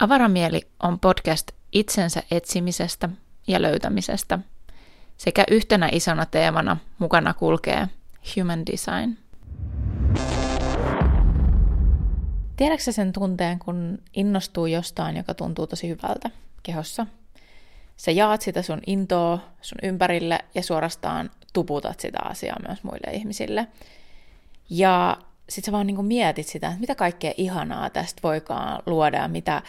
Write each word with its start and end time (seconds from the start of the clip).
Avaramieli 0.00 0.60
on 0.82 1.00
podcast 1.00 1.50
itsensä 1.72 2.22
etsimisestä 2.30 3.08
ja 3.46 3.62
löytämisestä 3.62 4.38
sekä 5.16 5.44
yhtenä 5.50 5.88
isona 5.92 6.26
teemana 6.26 6.76
mukana 6.98 7.34
kulkee 7.34 7.88
human 8.36 8.66
design. 8.66 9.18
Tiedätkö 12.56 12.92
sen 12.92 13.12
tunteen, 13.12 13.58
kun 13.58 13.98
innostuu 14.14 14.66
jostain, 14.66 15.16
joka 15.16 15.34
tuntuu 15.34 15.66
tosi 15.66 15.88
hyvältä 15.88 16.30
kehossa? 16.62 17.06
Sä 17.96 18.10
jaat 18.10 18.42
sitä 18.42 18.62
sun 18.62 18.80
intoa 18.86 19.38
sun 19.60 19.78
ympärille 19.82 20.38
ja 20.54 20.62
suorastaan 20.62 21.30
tuputat 21.52 22.00
sitä 22.00 22.18
asiaa 22.22 22.56
myös 22.68 22.84
muille 22.84 23.12
ihmisille. 23.12 23.66
Ja 24.70 25.16
sit 25.48 25.64
sä 25.64 25.72
vaan 25.72 25.86
niin 25.86 26.04
mietit 26.04 26.46
sitä, 26.46 26.66
että 26.66 26.80
mitä 26.80 26.94
kaikkea 26.94 27.32
ihanaa 27.36 27.90
tästä 27.90 28.20
voikaan 28.22 28.82
luoda 28.86 29.16
ja 29.16 29.28
mitä, 29.28 29.62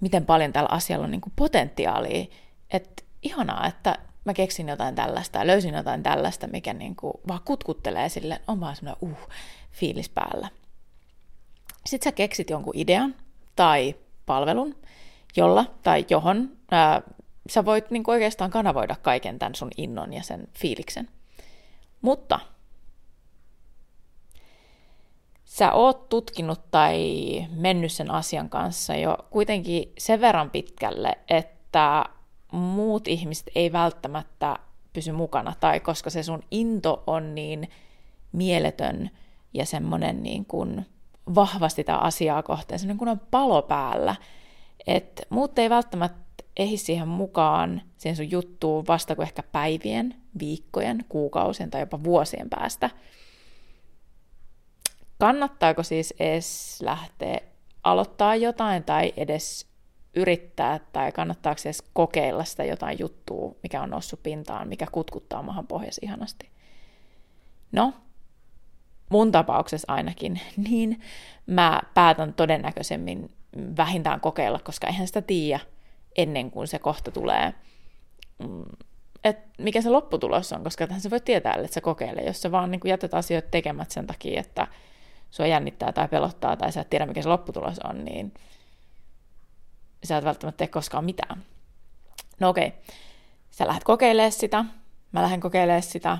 miten 0.00 0.26
paljon 0.26 0.52
tällä 0.52 0.68
asialla 0.72 1.04
on 1.04 1.10
niin 1.10 1.20
potentiaalia. 1.36 2.26
Että 2.70 3.02
ihanaa, 3.22 3.66
että 3.66 3.98
mä 4.24 4.34
keksin 4.34 4.68
jotain 4.68 4.94
tällaista 4.94 5.38
ja 5.38 5.46
löysin 5.46 5.74
jotain 5.74 6.02
tällaista, 6.02 6.46
mikä 6.46 6.72
niin 6.72 6.96
vaan 7.28 7.40
kutkuttelee 7.44 8.08
sille, 8.08 8.40
on 8.48 8.60
vaan 8.60 8.76
semmoinen 8.76 9.10
uh, 9.10 9.28
fiilis 9.72 10.08
päällä. 10.08 10.48
Sitten 11.86 12.10
sä 12.10 12.12
keksit 12.12 12.50
jonkun 12.50 12.76
idean 12.76 13.14
tai 13.56 13.94
palvelun, 14.26 14.76
jolla 15.36 15.64
tai 15.82 16.06
johon 16.10 16.50
ää, 16.70 17.02
sä 17.50 17.64
voit 17.64 17.90
niin 17.90 18.02
oikeastaan 18.06 18.50
kanavoida 18.50 18.96
kaiken 19.02 19.38
tämän 19.38 19.54
sun 19.54 19.70
innon 19.76 20.12
ja 20.12 20.22
sen 20.22 20.48
fiiliksen. 20.58 21.08
Mutta 22.02 22.40
sä 25.52 25.72
oot 25.72 26.08
tutkinut 26.08 26.60
tai 26.70 26.98
mennyt 27.50 27.92
sen 27.92 28.10
asian 28.10 28.48
kanssa 28.48 28.96
jo 28.96 29.18
kuitenkin 29.30 29.92
sen 29.98 30.20
verran 30.20 30.50
pitkälle, 30.50 31.18
että 31.28 32.04
muut 32.52 33.08
ihmiset 33.08 33.50
ei 33.54 33.72
välttämättä 33.72 34.56
pysy 34.92 35.12
mukana, 35.12 35.54
tai 35.60 35.80
koska 35.80 36.10
se 36.10 36.22
sun 36.22 36.42
into 36.50 37.02
on 37.06 37.34
niin 37.34 37.70
mieletön 38.32 39.10
ja 39.54 39.66
semmoinen 39.66 40.22
niin 40.22 40.44
kuin 40.44 40.86
vahvasti 41.34 41.84
tämä 41.84 41.98
asiaa 41.98 42.42
kohteen, 42.42 42.78
semmoinen 42.78 42.98
kun 42.98 43.08
on 43.08 43.20
palo 43.30 43.62
päällä, 43.62 44.16
että 44.86 45.22
muut 45.30 45.58
ei 45.58 45.70
välttämättä 45.70 46.44
ehdi 46.56 46.76
siihen 46.76 47.08
mukaan, 47.08 47.82
siihen 47.96 48.16
sun 48.16 48.30
juttuun 48.30 48.86
vasta 48.86 49.16
kuin 49.16 49.26
ehkä 49.26 49.42
päivien, 49.42 50.14
viikkojen, 50.38 51.04
kuukausien 51.08 51.70
tai 51.70 51.80
jopa 51.80 52.04
vuosien 52.04 52.50
päästä– 52.50 52.90
Kannattaako 55.22 55.82
siis 55.82 56.14
edes 56.18 56.80
lähteä 56.82 57.40
aloittaa 57.84 58.36
jotain 58.36 58.84
tai 58.84 59.12
edes 59.16 59.66
yrittää 60.14 60.80
tai 60.92 61.12
kannattaako 61.12 61.60
edes 61.64 61.82
kokeilla 61.92 62.44
sitä 62.44 62.64
jotain 62.64 62.98
juttua, 62.98 63.54
mikä 63.62 63.82
on 63.82 63.90
noussut 63.90 64.22
pintaan, 64.22 64.68
mikä 64.68 64.86
kutkuttaa 64.92 65.42
maahan 65.42 65.66
pohjassa 65.66 66.00
ihanasti? 66.04 66.50
No, 67.72 67.94
mun 69.08 69.32
tapauksessa 69.32 69.92
ainakin, 69.92 70.40
niin 70.68 71.00
mä 71.46 71.82
päätän 71.94 72.34
todennäköisemmin 72.34 73.30
vähintään 73.76 74.20
kokeilla, 74.20 74.58
koska 74.58 74.86
eihän 74.86 75.06
sitä 75.06 75.22
tiedä 75.22 75.60
ennen 76.16 76.50
kuin 76.50 76.68
se 76.68 76.78
kohta 76.78 77.10
tulee, 77.10 77.54
mm, 78.38 78.64
että 79.24 79.48
mikä 79.58 79.82
se 79.82 79.90
lopputulos 79.90 80.52
on, 80.52 80.64
koska 80.64 80.86
tähän 80.86 81.00
se 81.00 81.10
voi 81.10 81.20
tietää, 81.20 81.54
että 81.54 81.74
se 81.74 81.80
kokeilee, 81.80 82.24
jos 82.24 82.42
sä 82.42 82.52
vaan 82.52 82.70
niin 82.70 82.80
jätät 82.84 83.14
asioita 83.14 83.48
tekemät 83.50 83.90
sen 83.90 84.06
takia, 84.06 84.40
että 84.40 84.66
sua 85.32 85.46
jännittää 85.46 85.92
tai 85.92 86.08
pelottaa 86.08 86.56
tai 86.56 86.72
sä 86.72 86.80
et 86.80 86.90
tiedä, 86.90 87.06
mikä 87.06 87.22
se 87.22 87.28
lopputulos 87.28 87.78
on, 87.78 88.04
niin 88.04 88.34
sä 90.04 90.16
et 90.16 90.24
välttämättä 90.24 90.58
tee 90.58 90.66
koskaan 90.66 91.04
mitään. 91.04 91.44
No 92.40 92.48
okei, 92.48 92.66
okay. 92.66 92.80
sä 93.50 93.66
lähdet 93.66 93.84
kokeilemaan 93.84 94.32
sitä, 94.32 94.64
mä 95.12 95.22
lähden 95.22 95.40
kokeilemaan 95.40 95.82
sitä, 95.82 96.18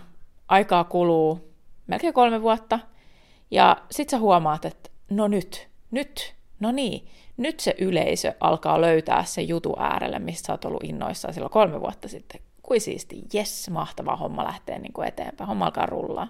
aikaa 0.48 0.84
kuluu 0.84 1.54
melkein 1.86 2.14
kolme 2.14 2.42
vuotta, 2.42 2.78
ja 3.50 3.76
sit 3.90 4.10
sä 4.10 4.18
huomaat, 4.18 4.64
että 4.64 4.90
no 5.10 5.28
nyt, 5.28 5.68
nyt, 5.90 6.34
no 6.60 6.72
niin, 6.72 7.08
nyt 7.36 7.60
se 7.60 7.74
yleisö 7.78 8.34
alkaa 8.40 8.80
löytää 8.80 9.24
se 9.24 9.42
jutu 9.42 9.76
äärelle, 9.78 10.18
mistä 10.18 10.46
sä 10.46 10.52
oot 10.52 10.64
ollut 10.64 10.84
innoissaan 10.84 11.34
silloin 11.34 11.52
kolme 11.52 11.80
vuotta 11.80 12.08
sitten. 12.08 12.40
Kui 12.62 12.80
siisti, 12.80 13.22
jes, 13.32 13.70
mahtava 13.70 14.16
homma 14.16 14.44
lähtee 14.44 14.78
niin 14.78 14.92
kuin 14.92 15.08
eteenpäin, 15.08 15.48
homma 15.48 15.64
alkaa 15.64 15.86
rullaa 15.86 16.28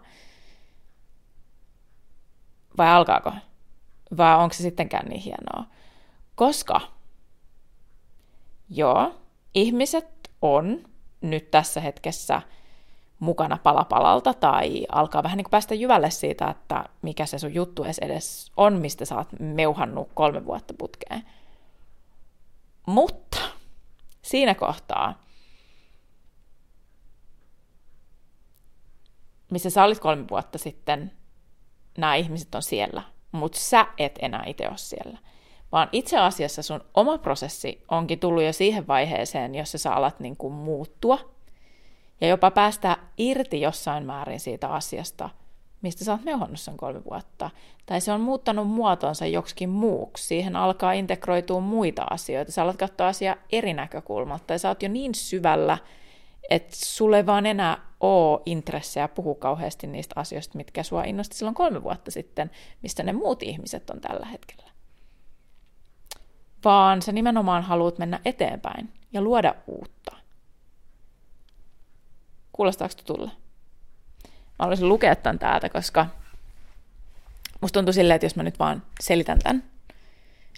vai 2.78 2.88
alkaako? 2.88 3.33
Vai 4.16 4.37
onko 4.37 4.55
se 4.55 4.62
sittenkään 4.62 5.09
niin 5.09 5.21
hienoa? 5.21 5.65
Koska, 6.34 6.81
joo, 8.71 9.15
ihmiset 9.55 10.31
on 10.43 10.84
nyt 11.21 11.50
tässä 11.50 11.81
hetkessä 11.81 12.43
mukana 13.19 13.59
palapalalta 13.62 14.34
tai 14.34 14.87
alkaa 14.93 15.22
vähän 15.22 15.37
niin 15.37 15.44
kuin 15.44 15.50
päästä 15.50 15.75
jyvälle 15.75 16.11
siitä, 16.11 16.50
että 16.50 16.84
mikä 17.03 17.27
se 17.27 17.38
sun 17.38 17.55
juttu 17.55 17.84
edes, 18.03 18.53
on, 18.56 18.72
mistä 18.81 19.05
sä 19.05 19.16
oot 19.16 19.28
meuhannut 19.41 20.09
kolme 20.15 20.44
vuotta 20.44 20.75
putkeen. 20.78 21.22
Mutta 22.87 23.38
siinä 24.22 24.55
kohtaa, 24.55 25.22
missä 29.50 29.71
sä 29.71 29.84
olit 29.84 29.99
kolme 29.99 30.25
vuotta 30.31 30.59
sitten 30.59 31.12
nämä 31.98 32.14
ihmiset 32.14 32.54
on 32.54 32.62
siellä, 32.62 33.03
mutta 33.32 33.58
sä 33.58 33.86
et 33.98 34.19
enää 34.22 34.42
itse 34.47 34.69
ole 34.69 34.78
siellä. 34.78 35.19
Vaan 35.72 35.88
itse 35.92 36.19
asiassa 36.19 36.62
sun 36.62 36.80
oma 36.94 37.19
prosessi 37.19 37.84
onkin 37.88 38.19
tullut 38.19 38.42
jo 38.42 38.53
siihen 38.53 38.86
vaiheeseen, 38.86 39.54
jossa 39.54 39.78
sä 39.78 39.94
alat 39.94 40.20
niin 40.20 40.36
kuin 40.36 40.54
muuttua 40.54 41.19
ja 42.20 42.28
jopa 42.28 42.50
päästä 42.50 42.97
irti 43.19 43.60
jossain 43.60 44.06
määrin 44.06 44.41
siitä 44.41 44.69
asiasta, 44.69 45.31
mistä 45.82 46.04
sä 46.04 46.12
oot 46.12 46.25
neuhonnut 46.25 46.60
sen 46.60 46.76
kolme 46.76 47.04
vuotta. 47.04 47.50
Tai 47.86 48.00
se 48.00 48.12
on 48.12 48.20
muuttanut 48.20 48.69
muotonsa 48.69 49.26
joksikin 49.26 49.69
muuksi. 49.69 50.26
Siihen 50.26 50.56
alkaa 50.56 50.92
integroitua 50.92 51.60
muita 51.60 52.04
asioita. 52.10 52.52
Sä 52.52 52.62
alat 52.62 52.76
katsoa 52.76 53.08
asiaa 53.08 53.36
eri 53.52 53.75
näkökulmalta. 53.75 54.44
Tai 54.47 54.58
sä 54.58 54.69
oot 54.69 54.82
jo 54.82 54.88
niin 54.88 55.14
syvällä, 55.14 55.78
että 56.50 56.76
sulle 56.76 57.26
vaan 57.26 57.47
enää 57.47 57.78
ole 58.02 58.42
intressejä 58.46 59.08
puhua 59.08 59.34
kauheasti 59.34 59.86
niistä 59.86 60.14
asioista, 60.20 60.56
mitkä 60.56 60.82
sua 60.82 61.04
innosti 61.04 61.36
silloin 61.36 61.54
kolme 61.54 61.82
vuotta 61.82 62.10
sitten, 62.10 62.50
mistä 62.82 63.02
ne 63.02 63.12
muut 63.12 63.42
ihmiset 63.42 63.90
on 63.90 64.00
tällä 64.00 64.26
hetkellä. 64.26 64.70
Vaan 66.64 67.02
sä 67.02 67.12
nimenomaan 67.12 67.62
haluat 67.62 67.98
mennä 67.98 68.20
eteenpäin 68.24 68.92
ja 69.12 69.22
luoda 69.22 69.54
uutta. 69.66 70.16
Kuulostaako 72.52 72.94
tulla? 73.04 73.30
Mä 74.26 74.56
haluaisin 74.58 74.88
lukea 74.88 75.16
tämän 75.16 75.38
täältä, 75.38 75.69
koska 75.69 76.06
musta 77.60 77.78
tuntuu 77.78 77.92
silleen, 77.92 78.14
että 78.14 78.26
jos 78.26 78.36
mä 78.36 78.42
nyt 78.42 78.58
vaan 78.58 78.82
selitän 79.00 79.38
tämän, 79.38 79.64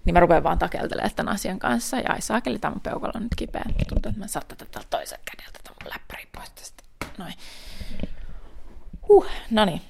niin 0.04 0.14
mä 0.14 0.20
rupean 0.20 0.42
vaan 0.42 0.58
takeltelemaan 0.58 1.14
tämän 1.16 1.34
asian 1.34 1.58
kanssa. 1.58 1.96
Ja 1.96 2.12
ai 2.12 2.22
saakeli, 2.22 2.58
tämä 2.58 2.70
mun 2.74 2.80
peukalo 2.80 3.12
on 3.14 3.22
nyt 3.22 3.34
kipeä. 3.36 3.64
Tuntuu, 3.88 4.08
että 4.08 4.20
mä 4.20 4.26
saan 4.26 4.46
tätä 4.48 4.80
toisen 4.90 5.18
kädeltä 5.24 5.58
tämän 5.64 5.76
mun 5.82 5.90
läppärin 5.92 6.28
pois 6.34 6.50
tästä. 6.50 6.83
Noin. 7.18 7.34
Huh, 9.08 9.26
no 9.50 9.64
niin. 9.64 9.80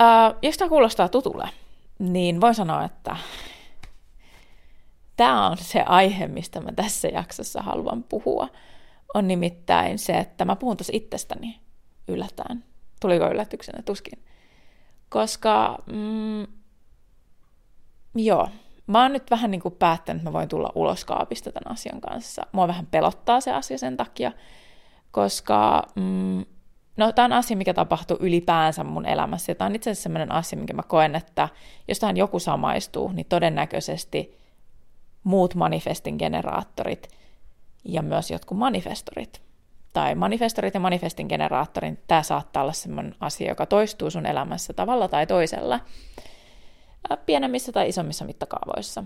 Uh, 0.00 0.38
jos 0.42 0.56
tämä 0.56 0.68
kuulostaa 0.68 1.08
tutulle, 1.08 1.48
niin 1.98 2.40
voin 2.40 2.54
sanoa, 2.54 2.84
että 2.84 3.16
tämä 5.16 5.46
on 5.46 5.56
se 5.58 5.80
aihe, 5.80 6.26
mistä 6.26 6.60
mä 6.60 6.72
tässä 6.72 7.08
jaksossa 7.08 7.62
haluan 7.62 8.02
puhua. 8.02 8.48
On 9.14 9.28
nimittäin 9.28 9.98
se, 9.98 10.12
että 10.12 10.44
mä 10.44 10.56
puhun 10.56 10.76
tuossa 10.76 10.92
itsestäni 10.96 11.60
yllättäen. 12.08 12.64
Tuliko 13.00 13.30
yllätyksenä? 13.30 13.82
Tuskin. 13.82 14.24
Koska, 15.08 15.78
mm, 15.86 16.46
joo, 18.14 18.48
mä 18.86 19.02
oon 19.02 19.12
nyt 19.12 19.30
vähän 19.30 19.50
niin 19.50 19.60
kuin 19.60 19.74
päättänyt, 19.74 20.20
että 20.20 20.30
mä 20.30 20.32
voin 20.32 20.48
tulla 20.48 20.72
ulos 20.74 21.04
kaapista 21.04 21.52
tämän 21.52 21.72
asian 21.72 22.00
kanssa. 22.00 22.46
Mua 22.52 22.68
vähän 22.68 22.86
pelottaa 22.86 23.40
se 23.40 23.52
asia 23.52 23.78
sen 23.78 23.96
takia, 23.96 24.32
koska 25.10 25.82
mm, 25.94 26.44
no, 26.96 27.12
tämä 27.12 27.24
on 27.24 27.32
asia, 27.32 27.56
mikä 27.56 27.74
tapahtuu 27.74 28.16
ylipäänsä 28.20 28.84
mun 28.84 29.06
elämässä. 29.06 29.54
Tämä 29.54 29.66
on 29.66 29.74
itse 29.74 29.90
asiassa 29.90 30.02
sellainen 30.02 30.32
asia, 30.32 30.58
minkä 30.58 30.74
mä 30.74 30.82
koen, 30.82 31.14
että 31.14 31.48
jos 31.88 31.98
tähän 31.98 32.16
joku 32.16 32.38
samaistuu, 32.38 33.12
niin 33.12 33.26
todennäköisesti 33.28 34.38
muut 35.24 35.54
manifestin 35.54 36.16
generaattorit 36.18 37.08
ja 37.84 38.02
myös 38.02 38.30
jotkut 38.30 38.58
manifestorit 38.58 39.46
tai 39.92 40.14
manifestorit 40.14 40.74
ja 40.74 40.80
manifestin 40.80 41.26
generaattorin, 41.26 41.98
tämä 42.06 42.22
saattaa 42.22 42.62
olla 42.62 42.72
sellainen 42.72 43.14
asia, 43.20 43.48
joka 43.48 43.66
toistuu 43.66 44.10
sun 44.10 44.26
elämässä 44.26 44.72
tavalla 44.72 45.08
tai 45.08 45.26
toisella 45.26 45.80
pienemmissä 47.26 47.72
tai 47.72 47.88
isommissa 47.88 48.24
mittakaavoissa. 48.24 49.04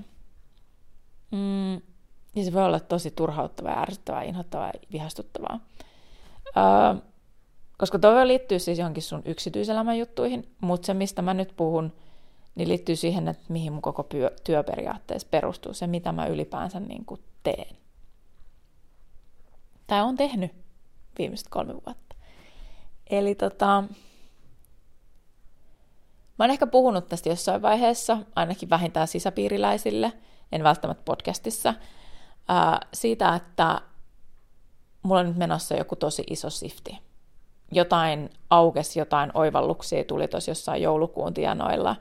Mm, 1.30 1.74
ja 2.36 2.44
se 2.44 2.52
voi 2.52 2.64
olla 2.64 2.80
tosi 2.80 3.10
turhauttavaa, 3.10 3.82
ärsyttävää, 3.82 4.22
inhottavaa 4.22 4.66
ja 4.66 4.80
vihastuttavaa. 4.92 5.60
Öö, 6.56 7.00
koska 7.78 7.98
toi 7.98 8.26
liittyy 8.26 8.58
siis 8.58 8.78
johonkin 8.78 9.02
sun 9.02 9.22
yksityiselämän 9.24 9.98
juttuihin, 9.98 10.56
mutta 10.60 10.86
se, 10.86 10.94
mistä 10.94 11.22
mä 11.22 11.34
nyt 11.34 11.56
puhun, 11.56 11.92
niin 12.54 12.68
liittyy 12.68 12.96
siihen, 12.96 13.28
että 13.28 13.44
mihin 13.48 13.72
mun 13.72 13.82
koko 13.82 14.02
työ, 14.02 14.30
työperiaatteessa 14.44 15.28
perustuu, 15.30 15.74
se 15.74 15.86
mitä 15.86 16.12
mä 16.12 16.26
ylipäänsä 16.26 16.80
niin 16.80 17.04
kuin 17.04 17.20
teen. 17.42 17.76
Tai 19.86 20.02
on 20.02 20.16
tehnyt 20.16 20.52
viimeiset 21.18 21.48
kolme 21.50 21.72
vuotta. 21.72 22.16
Eli 23.10 23.34
tota, 23.34 23.84
mä 26.38 26.44
oon 26.44 26.50
ehkä 26.50 26.66
puhunut 26.66 27.08
tästä 27.08 27.28
jossain 27.28 27.62
vaiheessa, 27.62 28.18
ainakin 28.36 28.70
vähintään 28.70 29.08
sisäpiiriläisille, 29.08 30.12
en 30.52 30.62
välttämättä 30.62 31.02
podcastissa, 31.04 31.74
ää, 32.48 32.80
siitä, 32.94 33.34
että 33.34 33.80
mulla 35.02 35.20
on 35.20 35.26
nyt 35.26 35.36
menossa 35.36 35.74
joku 35.74 35.96
tosi 35.96 36.24
iso 36.30 36.50
sifti. 36.50 36.98
Jotain 37.72 38.30
aukesi, 38.50 38.98
jotain 38.98 39.30
oivalluksia 39.34 40.04
tuli 40.04 40.28
tuossa 40.28 40.50
jossain 40.50 40.82
joulukuun 40.82 41.34
tienoilla. 41.34 41.96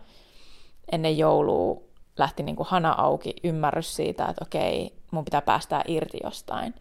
Ennen 0.91 1.17
joulua 1.17 1.81
lähti 2.17 2.43
niin 2.43 2.55
kuin 2.55 2.67
hana 2.69 2.91
auki 2.91 3.33
ymmärrys 3.43 3.95
siitä, 3.95 4.25
että 4.25 4.45
okei, 4.45 4.95
mun 5.11 5.25
pitää 5.25 5.41
päästää 5.41 5.81
irti 5.87 6.17
jostain. 6.23 6.73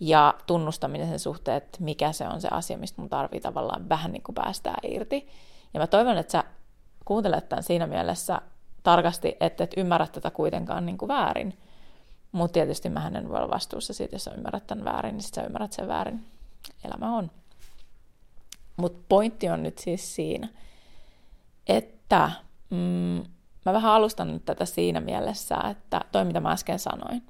Ja 0.00 0.34
tunnustaminen 0.46 1.08
sen 1.08 1.18
suhteen, 1.18 1.56
että 1.56 1.78
mikä 1.80 2.12
se 2.12 2.28
on 2.28 2.40
se 2.40 2.48
asia, 2.50 2.78
mistä 2.78 3.00
mun 3.00 3.10
tarvii 3.10 3.40
tavallaan 3.40 3.88
vähän 3.88 4.12
niin 4.12 4.22
kuin 4.22 4.34
päästää 4.34 4.76
irti. 4.82 5.28
Ja 5.74 5.80
mä 5.80 5.86
toivon, 5.86 6.18
että 6.18 6.32
sä 6.32 6.44
kuuntelet 7.04 7.48
tämän 7.48 7.62
siinä 7.62 7.86
mielessä 7.86 8.40
tarkasti, 8.82 9.36
että 9.40 9.64
et 9.64 9.74
ymmärrä 9.76 10.06
tätä 10.06 10.30
kuitenkaan 10.30 10.86
niin 10.86 10.98
kuin 10.98 11.08
väärin. 11.08 11.58
Mutta 12.32 12.52
tietysti 12.52 12.88
mä 12.88 13.08
en 13.14 13.28
voi 13.28 13.36
olla 13.36 13.54
vastuussa 13.54 13.94
siitä, 13.94 14.14
jos 14.14 14.24
sä 14.24 14.34
ymmärrät 14.34 14.66
tämän 14.66 14.84
väärin, 14.84 15.14
niin 15.14 15.22
sit 15.22 15.34
sä 15.34 15.42
ymmärrät 15.42 15.72
sen 15.72 15.88
väärin. 15.88 16.24
Elämä 16.84 17.16
on. 17.16 17.30
Mutta 18.76 19.04
pointti 19.08 19.48
on 19.48 19.62
nyt 19.62 19.78
siis 19.78 20.14
siinä, 20.14 20.48
että 21.66 22.30
mm, 22.70 23.24
mä 23.64 23.72
vähän 23.72 23.92
alustan 23.92 24.32
nyt 24.32 24.44
tätä 24.44 24.64
siinä 24.64 25.00
mielessä, 25.00 25.56
että 25.70 26.00
toi 26.12 26.24
mitä 26.24 26.40
mä 26.40 26.50
äsken 26.50 26.78
sanoin, 26.78 27.22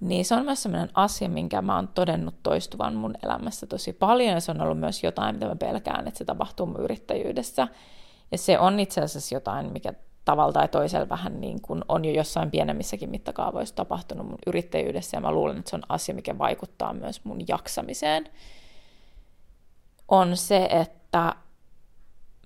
niin 0.00 0.24
se 0.24 0.34
on 0.34 0.44
myös 0.44 0.62
sellainen 0.62 0.90
asia, 0.94 1.28
minkä 1.28 1.62
mä 1.62 1.76
oon 1.76 1.88
todennut 1.88 2.34
toistuvan 2.42 2.94
mun 2.94 3.14
elämässä 3.22 3.66
tosi 3.66 3.92
paljon, 3.92 4.30
ja 4.30 4.40
se 4.40 4.50
on 4.50 4.60
ollut 4.60 4.80
myös 4.80 5.04
jotain, 5.04 5.34
mitä 5.34 5.46
mä 5.46 5.56
pelkään, 5.56 6.08
että 6.08 6.18
se 6.18 6.24
tapahtuu 6.24 6.66
mun 6.66 6.80
yrittäjyydessä. 6.80 7.68
Ja 8.32 8.38
se 8.38 8.58
on 8.58 8.80
itse 8.80 9.00
asiassa 9.00 9.34
jotain, 9.34 9.72
mikä 9.72 9.94
tavalla 10.24 10.52
tai 10.52 10.68
toisella 10.68 11.08
vähän 11.08 11.40
niin 11.40 11.62
kuin 11.62 11.84
on 11.88 12.04
jo 12.04 12.12
jossain 12.12 12.50
pienemmissäkin 12.50 13.10
mittakaavoissa 13.10 13.74
tapahtunut 13.74 14.26
mun 14.26 14.38
yrittäjyydessä, 14.46 15.16
ja 15.16 15.20
mä 15.20 15.32
luulen, 15.32 15.58
että 15.58 15.70
se 15.70 15.76
on 15.76 15.82
asia, 15.88 16.14
mikä 16.14 16.38
vaikuttaa 16.38 16.92
myös 16.92 17.24
mun 17.24 17.48
jaksamiseen, 17.48 18.28
on 20.08 20.36
se, 20.36 20.68
että 20.70 21.34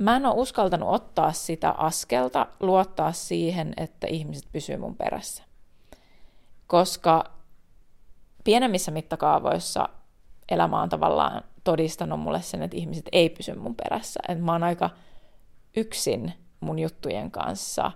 mä 0.00 0.16
en 0.16 0.26
ole 0.26 0.34
uskaltanut 0.34 0.94
ottaa 0.94 1.32
sitä 1.32 1.70
askelta, 1.70 2.46
luottaa 2.60 3.12
siihen, 3.12 3.74
että 3.76 4.06
ihmiset 4.06 4.48
pysyvät 4.52 4.80
mun 4.80 4.96
perässä. 4.96 5.42
Koska 6.66 7.24
pienemmissä 8.44 8.90
mittakaavoissa 8.90 9.88
elämä 10.48 10.82
on 10.82 10.88
tavallaan 10.88 11.44
todistanut 11.64 12.20
mulle 12.20 12.42
sen, 12.42 12.62
että 12.62 12.76
ihmiset 12.76 13.08
ei 13.12 13.30
pysy 13.30 13.54
mun 13.54 13.74
perässä. 13.74 14.20
Että 14.28 14.44
mä 14.44 14.52
oon 14.52 14.62
aika 14.62 14.90
yksin 15.76 16.32
mun 16.60 16.78
juttujen 16.78 17.30
kanssa, 17.30 17.92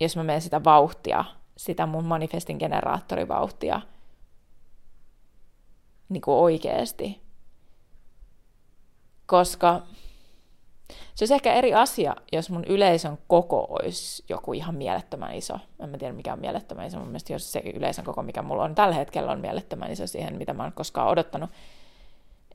jos 0.00 0.16
mä 0.16 0.22
menen 0.22 0.42
sitä 0.42 0.64
vauhtia, 0.64 1.24
sitä 1.56 1.86
mun 1.86 2.04
manifestin 2.04 2.56
generaattorivauhtia, 2.56 3.80
niin 6.08 6.20
kuin 6.20 6.34
oikeasti. 6.34 7.22
Koska 9.26 9.82
se 11.14 11.22
olisi 11.22 11.34
ehkä 11.34 11.52
eri 11.52 11.74
asia, 11.74 12.16
jos 12.32 12.50
mun 12.50 12.64
yleisön 12.64 13.18
koko 13.26 13.66
olisi 13.68 14.24
joku 14.28 14.52
ihan 14.52 14.74
mielettömän 14.74 15.34
iso. 15.34 15.58
En 15.80 15.90
mä 15.90 15.98
tiedä, 15.98 16.12
mikä 16.12 16.32
on 16.32 16.40
mielettömän 16.40 16.86
iso. 16.86 16.98
Mun 16.98 17.08
mielestä 17.08 17.32
jos 17.32 17.52
se 17.52 17.62
yleisön 17.74 18.04
koko, 18.04 18.22
mikä 18.22 18.42
mulla 18.42 18.64
on 18.64 18.74
tällä 18.74 18.94
hetkellä, 18.94 19.32
on 19.32 19.40
mielettömän 19.40 19.92
iso 19.92 20.06
siihen, 20.06 20.38
mitä 20.38 20.54
mä 20.54 20.62
oon 20.62 20.72
koskaan 20.72 21.08
odottanut 21.08 21.50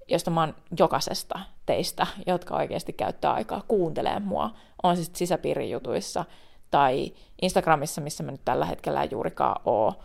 josta 0.08 0.32
mä 0.32 0.42
oon 0.42 0.56
jokaisesta 0.80 1.40
teistä, 1.66 2.08
jotka 2.28 2.56
oikeasti 2.56 2.94
käyttää 2.94 3.34
aikaa 3.34 3.64
kuuntelemaan 3.68 4.24
mua, 4.24 4.56
on 4.84 4.96
siis 4.96 5.12
sisäpiirijutuissa 5.14 6.26
tai 6.72 7.14
Instagramissa, 7.42 8.02
missä 8.02 8.24
mä 8.24 8.32
nyt 8.32 8.46
tällä 8.46 8.66
hetkellä 8.66 9.04
en 9.04 9.12
juurikaan 9.12 9.62
oo. 9.66 10.04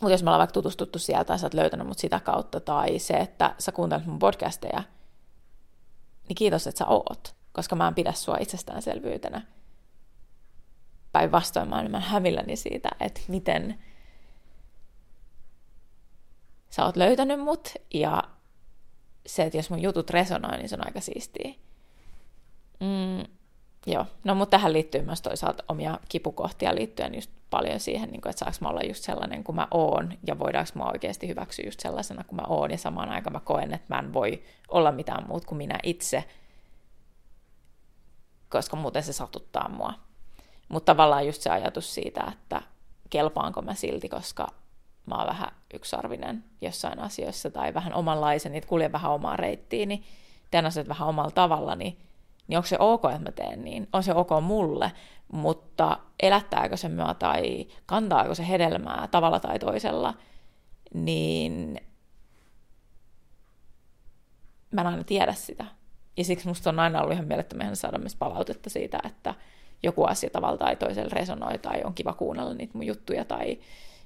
Mutta 0.00 0.12
jos 0.12 0.22
me 0.22 0.30
ollaan 0.30 0.38
vaikka 0.38 0.52
tutustuttu 0.54 0.98
sieltä 0.98 1.24
tai 1.24 1.38
sä 1.38 1.46
oot 1.46 1.54
löytänyt 1.54 1.86
mut 1.86 1.98
sitä 1.98 2.20
kautta, 2.20 2.60
tai 2.60 2.98
se, 2.98 3.14
että 3.14 3.54
sä 3.58 3.72
kuuntelet 3.72 4.06
mun 4.06 4.18
podcasteja, 4.18 4.82
niin 6.28 6.36
kiitos, 6.36 6.66
että 6.66 6.78
sä 6.78 6.86
oot, 6.86 7.34
koska 7.52 7.76
mä 7.76 7.88
en 7.88 7.94
pidä 7.94 8.12
sua 8.12 8.36
itsestäänselvyytenä. 8.40 9.42
Päinvastoin 11.12 11.68
mä 11.68 11.76
oon 11.76 12.02
hämilläni 12.02 12.56
siitä, 12.56 12.88
että 13.00 13.20
miten 13.28 13.78
sä 16.76 16.84
oot 16.84 16.96
löytänyt 16.96 17.40
mut, 17.40 17.74
ja 17.94 18.22
se, 19.26 19.42
että 19.42 19.58
jos 19.58 19.70
mun 19.70 19.82
jutut 19.82 20.10
resonoi, 20.10 20.58
niin 20.58 20.68
se 20.68 20.74
on 20.74 20.86
aika 20.86 21.00
siistiä. 21.00 21.52
Mm, 22.80 23.24
joo, 23.86 24.06
no 24.24 24.34
mutta 24.34 24.50
tähän 24.50 24.72
liittyy 24.72 25.02
myös 25.02 25.22
toisaalta 25.22 25.64
omia 25.68 25.98
kipukohtia 26.08 26.74
liittyen 26.74 27.14
just 27.14 27.30
paljon 27.50 27.80
siihen, 27.80 28.10
niin 28.10 28.20
kuin, 28.20 28.30
että 28.30 28.40
saanko 28.40 28.58
mä 28.60 28.68
olla 28.68 28.80
just 28.82 29.04
sellainen 29.04 29.44
kuin 29.44 29.56
mä 29.56 29.68
oon, 29.70 30.12
ja 30.26 30.38
voidaanko 30.38 30.70
mä 30.74 30.84
oikeasti 30.84 31.28
hyväksyä 31.28 31.64
just 31.64 31.80
sellaisena 31.80 32.24
kuin 32.24 32.36
mä 32.36 32.46
oon, 32.48 32.70
ja 32.70 32.78
samaan 32.78 33.08
aikaan 33.08 33.32
mä 33.32 33.40
koen, 33.40 33.74
että 33.74 33.94
mä 33.94 33.98
en 33.98 34.12
voi 34.12 34.42
olla 34.68 34.92
mitään 34.92 35.26
muut 35.28 35.44
kuin 35.44 35.58
minä 35.58 35.78
itse, 35.82 36.24
koska 38.48 38.76
muuten 38.76 39.02
se 39.02 39.12
satuttaa 39.12 39.68
mua. 39.68 39.92
Mutta 40.68 40.94
tavallaan 40.94 41.26
just 41.26 41.42
se 41.42 41.50
ajatus 41.50 41.94
siitä, 41.94 42.32
että 42.32 42.62
kelpaanko 43.10 43.62
mä 43.62 43.74
silti, 43.74 44.08
koska 44.08 44.48
mä 45.06 45.14
oon 45.14 45.26
vähän 45.26 45.48
yksarvinen 45.74 46.44
jossain 46.60 46.98
asioissa 46.98 47.50
tai 47.50 47.74
vähän 47.74 47.94
omanlaisen, 47.94 48.52
niin 48.52 48.66
kuljen 48.66 48.92
vähän 48.92 49.12
omaa 49.12 49.36
reittiin, 49.36 49.88
niin 49.88 50.04
teen 50.50 50.66
asiat 50.66 50.88
vähän 50.88 51.08
omalla 51.08 51.30
tavalla, 51.30 51.76
niin, 51.76 51.98
niin 52.48 52.56
onko 52.58 52.66
se 52.66 52.76
ok, 52.78 53.04
että 53.04 53.18
mä 53.18 53.32
teen 53.32 53.64
niin? 53.64 53.88
On 53.92 54.02
se 54.02 54.14
ok 54.14 54.28
mulle, 54.42 54.92
mutta 55.32 55.98
elättääkö 56.20 56.76
se 56.76 56.88
mua 56.88 57.14
tai 57.14 57.66
kantaako 57.86 58.34
se 58.34 58.48
hedelmää 58.48 59.08
tavalla 59.10 59.40
tai 59.40 59.58
toisella, 59.58 60.14
niin 60.94 61.80
mä 64.70 64.80
en 64.80 64.86
aina 64.86 65.04
tiedä 65.04 65.32
sitä. 65.32 65.64
Ja 66.16 66.24
siksi 66.24 66.48
musta 66.48 66.70
on 66.70 66.80
aina 66.80 67.00
ollut 67.00 67.12
ihan 67.12 67.26
mielettömän 67.26 67.76
saada 67.76 67.98
myös 67.98 68.16
palautetta 68.16 68.70
siitä, 68.70 69.00
että 69.04 69.34
joku 69.82 70.04
asia 70.04 70.30
tavalla 70.30 70.58
tai 70.58 70.76
toisella 70.76 71.10
resonoi 71.12 71.58
tai 71.58 71.82
on 71.84 71.94
kiva 71.94 72.12
kuunnella 72.12 72.54
niitä 72.54 72.78
mun 72.78 72.86
juttuja 72.86 73.24
tai 73.24 73.58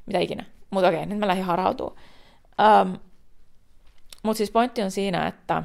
mitä 0.07 0.19
ikinä. 0.19 0.45
Mutta 0.71 0.89
okei, 0.89 1.07
nyt 1.07 1.19
mä 1.19 1.27
lähdin 1.27 1.45
harhautua. 1.45 1.97
Um, 2.83 2.99
Mutta 4.23 4.39
siis 4.39 4.51
pointti 4.51 4.83
on 4.83 4.91
siinä, 4.91 5.27
että 5.27 5.63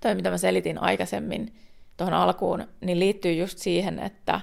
toi 0.00 0.14
mitä 0.14 0.30
mä 0.30 0.38
selitin 0.38 0.82
aikaisemmin 0.82 1.54
tuohon 1.96 2.14
alkuun, 2.14 2.68
niin 2.80 2.98
liittyy 2.98 3.32
just 3.32 3.58
siihen, 3.58 3.98
että 3.98 4.40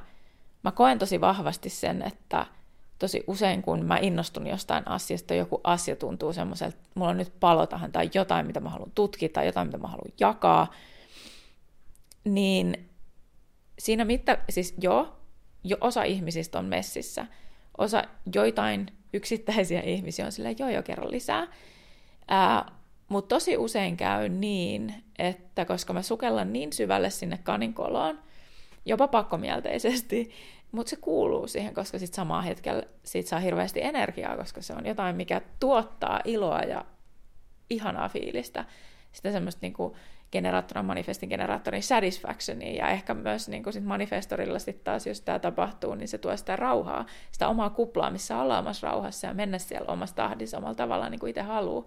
mä 0.64 0.72
koen 0.72 1.00
tosi 1.00 1.22
vahvasti 1.22 1.70
sen, 1.70 2.02
että 2.02 2.46
tosi 3.00 3.24
usein 3.28 3.62
kun 3.62 3.86
mä 3.86 3.98
innostun 3.98 4.48
jostain 4.48 4.88
asiasta, 4.88 5.34
joku 5.34 5.62
asia 5.64 5.96
tuntuu 5.96 6.34
semmoiselta, 6.34 6.76
että 6.78 6.90
mulla 6.96 7.12
on 7.12 7.18
nyt 7.18 7.34
palo 7.40 7.68
tähän 7.68 7.92
tai 7.92 8.10
jotain, 8.14 8.48
mitä 8.48 8.60
mä 8.60 8.70
haluan 8.70 8.92
tutkia 8.96 9.30
tai 9.30 9.46
jotain, 9.46 9.68
mitä 9.68 9.78
mä 9.78 9.88
haluan 9.88 10.14
jakaa, 10.20 10.74
niin 12.24 12.90
siinä 13.80 14.06
mitta, 14.06 14.38
siis 14.50 14.74
joo, 14.82 15.16
jo 15.64 15.78
osa 15.82 16.04
ihmisistä 16.04 16.60
on 16.60 16.66
messissä, 16.66 17.26
osa 17.78 18.04
joitain 18.36 18.88
yksittäisiä 19.14 19.82
ihmisiä 19.82 20.26
on 20.26 20.32
silleen, 20.32 20.56
joo 20.60 20.70
joo, 20.70 20.84
kerro 20.84 21.12
lisää. 21.12 21.48
Mutta 23.08 23.36
tosi 23.36 23.58
usein 23.58 23.98
käy 23.98 24.30
niin, 24.30 24.94
että 25.20 25.66
koska 25.66 25.94
mä 25.94 26.02
sukellan 26.02 26.54
niin 26.54 26.74
syvälle 26.74 27.10
sinne 27.10 27.40
kaninkoloon, 27.44 28.20
jopa 28.86 29.08
pakkomielteisesti, 29.08 30.32
mutta 30.72 30.90
se 30.90 30.96
kuuluu 30.96 31.48
siihen, 31.48 31.74
koska 31.74 32.00
sitten 32.00 32.16
samaa 32.16 32.42
hetkellä 32.42 32.84
siitä 33.04 33.30
saa 33.30 33.40
hirveästi 33.40 33.82
energiaa, 33.82 34.38
koska 34.38 34.62
se 34.62 34.74
on 34.74 34.86
jotain, 34.86 35.16
mikä 35.16 35.42
tuottaa 35.60 36.20
iloa 36.26 36.60
ja 36.60 36.86
ihanaa 37.70 38.10
fiilistä. 38.10 38.66
Sitä 39.12 39.32
semmoista 39.32 39.60
niinku 39.62 39.96
generaattorin, 40.34 40.86
manifestin 40.86 41.30
generaattorin 41.30 41.84
satisfactionia, 41.84 42.86
ja 42.86 42.90
ehkä 42.90 43.14
myös 43.14 43.50
niin 43.50 43.64
kuin 43.64 43.74
sit 43.74 43.84
manifestorilla 43.84 44.60
sit 44.60 44.84
taas, 44.84 45.08
jos 45.08 45.22
tämä 45.22 45.40
tapahtuu, 45.40 45.96
niin 45.96 46.08
se 46.08 46.18
tuo 46.18 46.38
sitä 46.38 46.56
rauhaa, 46.56 47.06
sitä 47.32 47.48
omaa 47.48 47.70
kuplaa, 47.70 48.12
missä 48.12 48.38
ollaan 48.38 48.64
omassa 48.64 48.88
rauhassa 48.88 49.28
ja 49.28 49.34
mennä 49.34 49.58
siellä 49.60 49.92
omassa 49.92 50.16
tahdissa 50.16 50.58
omalla 50.58 50.76
tavallaan 50.76 51.12
niin 51.12 51.20
kuin 51.20 51.30
itse 51.30 51.42
haluaa. 51.42 51.86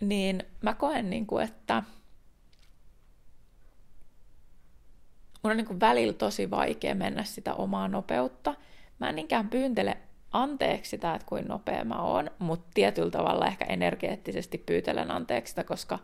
Niin 0.00 0.42
mä 0.62 0.74
koen, 0.74 1.10
niin 1.10 1.26
kuin, 1.26 1.44
että 1.44 1.82
mun 5.42 5.50
on 5.50 5.56
niin 5.56 5.66
kuin 5.66 5.80
välillä 5.80 6.12
tosi 6.12 6.50
vaikea 6.50 6.94
mennä 6.94 7.24
sitä 7.24 7.54
omaa 7.54 7.88
nopeutta. 7.88 8.54
Mä 8.98 9.08
en 9.08 9.16
niinkään 9.16 9.48
pyyntele 9.48 9.98
anteeksi 10.32 10.90
sitä, 10.90 11.14
että 11.14 11.26
kuin 11.26 11.44
nopea 11.48 11.84
mä 11.84 12.02
oon, 12.02 12.30
mutta 12.38 12.70
tietyllä 12.74 13.10
tavalla 13.10 13.46
ehkä 13.46 13.64
energeettisesti 13.64 14.58
pyytelen 14.58 15.10
anteeksi 15.10 15.50
sitä, 15.50 15.64
koska 15.64 15.98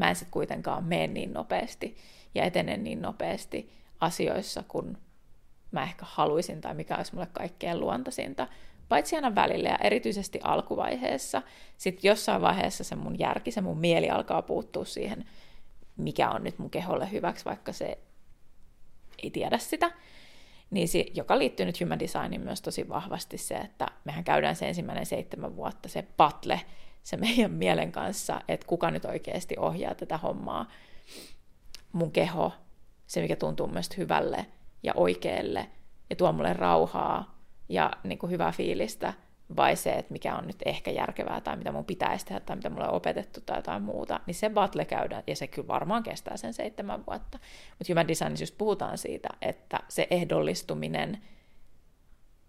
mä 0.00 0.08
en 0.08 0.16
sitten 0.16 0.32
kuitenkaan 0.32 0.84
mene 0.84 1.06
niin 1.06 1.32
nopeasti 1.32 1.96
ja 2.34 2.44
etene 2.44 2.76
niin 2.76 3.02
nopeasti 3.02 3.72
asioissa, 4.00 4.64
kun 4.68 4.98
mä 5.70 5.82
ehkä 5.82 6.06
haluaisin 6.08 6.60
tai 6.60 6.74
mikä 6.74 6.96
olisi 6.96 7.14
mulle 7.14 7.28
kaikkein 7.32 7.80
luontaisinta, 7.80 8.48
paitsi 8.88 9.16
aina 9.16 9.34
välillä 9.34 9.68
ja 9.68 9.78
erityisesti 9.82 10.40
alkuvaiheessa. 10.42 11.42
Sitten 11.76 12.08
jossain 12.08 12.42
vaiheessa 12.42 12.84
se 12.84 12.96
mun 12.96 13.18
järki, 13.18 13.50
se 13.50 13.60
mun 13.60 13.78
mieli 13.78 14.10
alkaa 14.10 14.42
puuttua 14.42 14.84
siihen, 14.84 15.24
mikä 15.96 16.30
on 16.30 16.44
nyt 16.44 16.58
mun 16.58 16.70
keholle 16.70 17.10
hyväksi, 17.10 17.44
vaikka 17.44 17.72
se 17.72 17.98
ei 19.22 19.30
tiedä 19.30 19.58
sitä. 19.58 19.90
Niin 20.70 20.88
se, 20.88 21.06
joka 21.14 21.38
liittyy 21.38 21.66
nyt 21.66 21.80
human 21.80 21.98
designiin 21.98 22.40
myös 22.40 22.62
tosi 22.62 22.88
vahvasti 22.88 23.38
se, 23.38 23.54
että 23.54 23.86
mehän 24.04 24.24
käydään 24.24 24.56
se 24.56 24.68
ensimmäinen 24.68 25.06
seitsemän 25.06 25.56
vuotta, 25.56 25.88
se 25.88 26.02
patle, 26.16 26.60
se 27.02 27.16
meidän 27.16 27.50
mielen 27.50 27.92
kanssa, 27.92 28.40
että 28.48 28.66
kuka 28.66 28.90
nyt 28.90 29.04
oikeasti 29.04 29.56
ohjaa 29.58 29.94
tätä 29.94 30.18
hommaa. 30.18 30.68
Mun 31.92 32.12
keho, 32.12 32.52
se 33.06 33.20
mikä 33.20 33.36
tuntuu 33.36 33.66
myös 33.66 33.96
hyvälle 33.96 34.46
ja 34.82 34.92
oikealle 34.96 35.66
ja 36.10 36.16
tuo 36.16 36.32
mulle 36.32 36.52
rauhaa 36.52 37.38
ja 37.68 37.90
niin 38.04 38.18
kuin 38.18 38.30
hyvää 38.30 38.52
fiilistä, 38.52 39.14
vai 39.56 39.76
se, 39.76 39.92
että 39.92 40.12
mikä 40.12 40.36
on 40.36 40.46
nyt 40.46 40.62
ehkä 40.64 40.90
järkevää 40.90 41.40
tai 41.40 41.56
mitä 41.56 41.72
mun 41.72 41.84
pitäisi 41.84 42.26
tehdä 42.26 42.40
tai 42.40 42.56
mitä 42.56 42.70
mulle 42.70 42.88
on 42.88 42.94
opetettu 42.94 43.40
tai 43.40 43.58
jotain 43.58 43.82
muuta, 43.82 44.20
niin 44.26 44.34
se 44.34 44.50
battle 44.50 44.84
käydään, 44.84 45.22
ja 45.26 45.36
se 45.36 45.46
kyllä 45.46 45.68
varmaan 45.68 46.02
kestää 46.02 46.36
sen 46.36 46.54
seitsemän 46.54 47.06
vuotta. 47.06 47.38
Mutta 47.78 47.92
Human 47.92 48.08
Designissa 48.08 48.42
just 48.42 48.58
puhutaan 48.58 48.98
siitä, 48.98 49.28
että 49.42 49.80
se 49.88 50.06
ehdollistuminen 50.10 51.18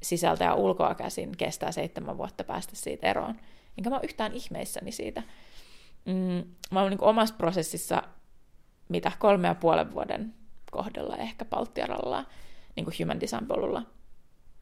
sisältä 0.04 0.44
ja 0.44 0.56
ulkoa 0.56 0.96
käsin 0.96 1.38
kestää 1.38 1.72
seitsemän 1.72 2.18
vuotta 2.18 2.44
päästä 2.44 2.76
siitä 2.76 3.08
eroon. 3.08 3.36
Enkä 3.78 3.90
mä 3.90 3.96
ole 3.96 4.04
yhtään 4.04 4.34
ihmeissäni 4.34 4.92
siitä. 4.92 5.24
Mm, 6.06 6.44
mä 6.72 6.82
oon 6.82 6.90
niin 6.90 7.04
omassa 7.04 7.36
prosessissa 7.36 8.04
mitä 8.90 9.12
kolme 9.20 9.48
ja 9.48 9.56
puolen 9.56 9.94
vuoden 9.94 10.34
kohdalla 10.72 11.16
ehkä 11.18 11.46
palttiaralla 11.46 12.26
niin 12.76 12.86
kuin 12.86 12.96
human 13.00 13.20
design 13.20 13.48
polulla. 13.48 13.84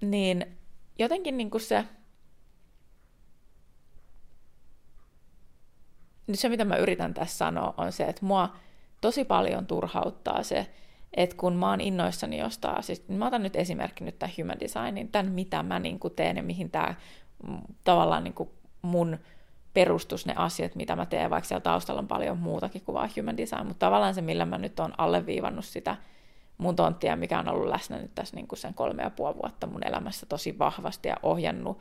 Niin 0.02 0.58
jotenkin 1.00 1.38
niin 1.38 1.52
kuin 1.52 1.62
se 1.62 1.86
nyt 6.28 6.40
se, 6.40 6.50
mitä 6.50 6.66
mä 6.66 6.76
yritän 6.76 7.14
tässä 7.14 7.38
sanoa, 7.38 7.74
on 7.78 7.92
se, 7.92 8.04
että 8.04 8.26
mua 8.26 8.56
tosi 9.02 9.26
paljon 9.26 9.68
turhauttaa 9.68 10.44
se, 10.44 10.68
että 11.14 11.36
kun 11.36 11.56
mä 11.56 11.70
oon 11.70 11.82
innoissani 11.82 12.38
jostain, 12.38 12.84
siis 12.84 13.08
mä 13.08 13.28
otan 13.28 13.44
nyt 13.44 13.56
esimerkki 13.56 14.04
nyt 14.04 14.20
tämän 14.20 14.34
human 14.38 14.60
designin, 14.60 15.12
tämän 15.12 15.32
mitä 15.32 15.64
mä 15.64 15.80
niin 15.80 16.00
kuin 16.00 16.16
teen 16.16 16.38
ja 16.38 16.44
mihin 16.44 16.72
tämä 16.72 16.96
mm, 17.48 17.62
tavallaan 17.84 18.24
niin 18.24 18.34
kuin 18.34 18.50
mun 18.82 19.18
perustus 19.74 20.26
ne 20.26 20.34
asiat, 20.38 20.76
mitä 20.76 20.96
mä 20.96 21.06
teen, 21.06 21.30
vaikka 21.30 21.48
siellä 21.48 21.62
taustalla 21.62 22.02
on 22.02 22.08
paljon 22.08 22.38
muutakin 22.38 22.82
kuin 22.82 22.94
vaan 22.94 23.10
human 23.18 23.38
design, 23.38 23.68
mutta 23.68 23.86
tavallaan 23.86 24.14
se, 24.16 24.22
millä 24.22 24.46
mä 24.46 24.58
nyt 24.58 24.80
oon 24.80 24.94
alleviivannut 24.98 25.66
sitä 25.66 25.98
mun 26.58 26.76
tonttia, 26.76 27.16
mikä 27.16 27.40
on 27.40 27.50
ollut 27.50 27.68
läsnä 27.68 27.98
nyt 27.98 28.16
tässä 28.16 28.36
niin 28.36 28.48
kuin 28.48 28.60
sen 28.60 28.74
kolme 28.74 29.04
ja 29.04 29.10
puoli 29.10 29.36
vuotta 29.36 29.68
mun 29.68 29.88
elämässä 29.88 30.26
tosi 30.26 30.60
vahvasti 30.60 31.10
ja 31.10 31.16
ohjannut 31.24 31.80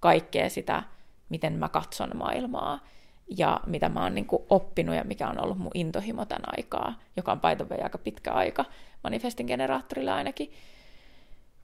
kaikkea 0.00 0.50
sitä, 0.50 0.82
miten 1.28 1.52
mä 1.52 1.68
katson 1.68 2.10
maailmaa 2.14 2.80
ja 3.36 3.60
mitä 3.66 3.88
mä 3.88 4.02
oon 4.02 4.14
niin 4.14 4.26
kuin 4.26 4.42
oppinut 4.50 4.96
ja 4.96 5.04
mikä 5.04 5.28
on 5.28 5.44
ollut 5.44 5.58
mun 5.58 5.70
intohimo 5.74 6.24
tämän 6.24 6.52
aikaa, 6.56 6.98
joka 7.16 7.32
on 7.32 7.40
paitove 7.40 7.78
aika 7.82 7.98
pitkä 7.98 8.32
aika 8.32 8.64
manifestin 9.04 9.46
generaattorilla 9.46 10.14
ainakin, 10.14 10.52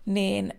niin 0.06 0.52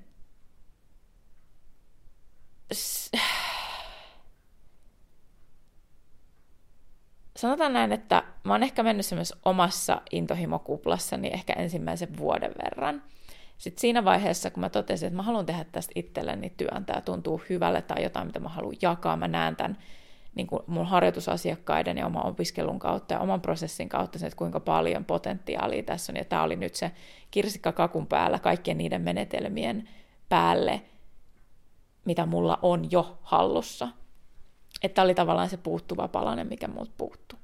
sanotaan 7.38 7.74
näin, 7.74 7.91
että 7.91 8.24
mä 8.44 8.53
oon 8.53 8.63
ehkä 8.63 8.84
mennyt 8.84 9.06
myös 9.13 9.34
omassa 9.46 10.01
intohimokuplassani 10.12 11.27
ehkä 11.34 11.53
ensimmäisen 11.53 12.17
vuoden 12.17 12.51
verran. 12.63 13.03
Sitten 13.58 13.82
siinä 13.82 14.06
vaiheessa, 14.06 14.51
kun 14.51 14.62
mä 14.62 14.70
totesin, 14.70 15.08
että 15.08 15.17
mä 15.17 15.24
haluan 15.24 15.46
tehdä 15.46 15.65
tästä 15.72 15.91
itselleni 15.96 16.53
työn, 16.58 16.86
tämä 16.86 17.01
tuntuu 17.01 17.41
hyvälle 17.50 17.82
tai 17.82 18.03
jotain, 18.03 18.27
mitä 18.27 18.39
mä 18.39 18.50
haluan 18.50 18.75
jakaa, 18.82 19.17
mä 19.17 19.27
näen 19.27 19.56
tämän 19.56 19.77
niin 20.36 20.48
kuin 20.48 20.63
mun 20.67 20.86
harjoitusasiakkaiden 20.86 21.98
ja 21.98 22.06
oman 22.06 22.25
opiskelun 22.25 22.79
kautta 22.79 23.13
ja 23.13 23.20
oman 23.20 23.41
prosessin 23.41 23.89
kautta 23.89 24.20
että 24.25 24.38
kuinka 24.38 24.60
paljon 24.60 25.06
potentiaalia 25.06 25.84
tässä 25.84 26.12
on. 26.12 26.17
Ja 26.17 26.25
tämä 26.25 26.44
oli 26.44 26.56
nyt 26.56 26.75
se 26.75 26.91
kirsikka 27.32 27.72
kakun 27.72 28.08
päällä 28.08 28.39
kaikkien 28.39 28.77
niiden 28.77 29.01
menetelmien 29.01 29.89
päälle, 30.29 30.82
mitä 32.06 32.25
mulla 32.25 32.60
on 32.62 32.91
jo 32.91 33.17
hallussa. 33.22 33.88
Että 34.84 35.01
oli 35.01 35.15
tavallaan 35.15 35.50
se 35.50 35.57
puuttuva 35.57 36.07
palanen, 36.07 36.48
mikä 36.48 36.67
multa 36.67 36.91
puuttuu. 36.98 37.39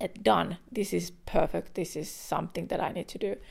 Että 0.00 0.20
done, 0.24 0.56
this 0.74 0.94
is 0.94 1.18
perfect, 1.32 1.74
this 1.74 1.96
is 1.96 2.28
something 2.28 2.68
that 2.68 2.90
I 2.90 2.92
need 2.92 3.04
to 3.04 3.28
do. 3.28 3.46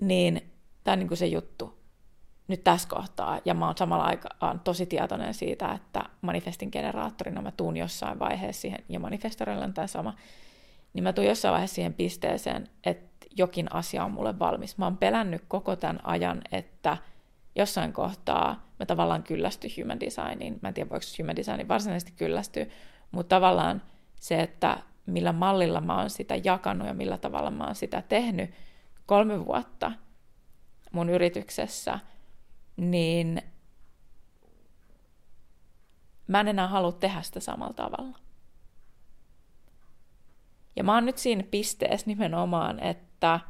Niin 0.00 0.52
tämä 0.84 0.92
on 0.92 0.98
niin 0.98 1.08
kuin 1.08 1.18
se 1.18 1.26
juttu 1.26 1.82
nyt 2.48 2.64
tässä 2.64 2.88
kohtaa, 2.88 3.40
ja 3.44 3.54
mä 3.54 3.66
oon 3.66 3.76
samalla 3.76 4.04
aikaan 4.04 4.60
tosi 4.60 4.86
tietoinen 4.86 5.34
siitä, 5.34 5.72
että 5.72 6.02
manifestin 6.22 6.68
generaattorina 6.72 7.42
mä 7.42 7.52
tuun 7.56 7.76
jossain 7.76 8.18
vaiheessa 8.18 8.62
siihen, 8.62 8.84
ja 8.88 9.00
manifestorilla 9.00 9.64
on 9.64 9.74
tämä 9.74 9.86
sama, 9.86 10.14
niin 10.92 11.04
mä 11.04 11.12
tuun 11.12 11.26
jossain 11.26 11.52
vaiheessa 11.52 11.74
siihen 11.74 11.94
pisteeseen, 11.94 12.68
että 12.84 13.26
jokin 13.36 13.74
asia 13.74 14.04
on 14.04 14.10
mulle 14.10 14.38
valmis. 14.38 14.78
Mä 14.78 14.86
oon 14.86 14.96
pelännyt 14.96 15.42
koko 15.48 15.76
tämän 15.76 16.00
ajan, 16.04 16.42
että 16.52 16.96
jossain 17.54 17.92
kohtaa 17.92 18.66
mä 18.78 18.86
tavallaan 18.86 19.22
kyllästy 19.22 19.68
human 19.78 20.00
designiin. 20.00 20.58
Mä 20.62 20.68
en 20.68 20.74
tiedä, 20.74 20.90
voiko 20.90 21.06
human 21.18 21.36
designin 21.36 21.68
varsinaisesti 21.68 22.12
kyllästyä, 22.16 22.66
mutta 23.10 23.36
tavallaan 23.36 23.82
se, 24.20 24.40
että 24.40 24.78
millä 25.06 25.32
mallilla 25.32 25.80
mä 25.80 25.98
oon 25.98 26.10
sitä 26.10 26.36
jakanut 26.44 26.88
ja 26.88 26.94
millä 26.94 27.18
tavalla 27.18 27.50
mä 27.50 27.64
oon 27.64 27.74
sitä 27.74 28.02
tehnyt 28.02 28.50
kolme 29.06 29.46
vuotta 29.46 29.92
mun 30.92 31.10
yrityksessä– 31.10 31.98
niin 32.76 33.42
mä 36.26 36.40
en 36.40 36.48
enää 36.48 36.68
halua 36.68 36.92
tehdä 36.92 37.22
sitä 37.22 37.40
samalla 37.40 37.74
tavalla. 37.74 38.18
Ja 40.76 40.84
mä 40.84 40.94
oon 40.94 41.06
nyt 41.06 41.18
siinä 41.18 41.42
pisteessä 41.42 42.06
nimenomaan, 42.06 42.80
että 42.80 43.40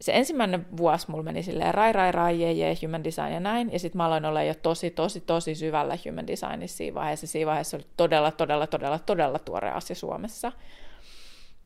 se 0.00 0.12
ensimmäinen 0.14 0.76
vuosi 0.76 1.10
mulla 1.10 1.22
meni 1.22 1.42
silleen 1.42 1.74
rai, 1.74 1.92
rai, 1.92 2.12
rai, 2.12 2.40
jee, 2.40 2.52
jee, 2.52 2.74
human 2.82 3.04
design 3.04 3.32
ja 3.32 3.40
näin, 3.40 3.72
ja 3.72 3.78
sitten 3.78 3.96
mä 3.96 4.06
aloin 4.06 4.24
olla 4.24 4.42
jo 4.42 4.54
tosi, 4.54 4.90
tosi, 4.90 5.20
tosi 5.20 5.54
syvällä 5.54 5.98
human 6.06 6.26
designissa 6.26 6.76
siinä 6.76 6.94
vaiheessa. 6.94 7.26
Siinä 7.26 7.46
vaiheessa 7.46 7.76
oli 7.76 7.86
todella, 7.96 8.30
todella, 8.30 8.66
todella, 8.66 8.98
todella 8.98 9.38
tuore 9.38 9.70
asia 9.70 9.96
Suomessa. 9.96 10.52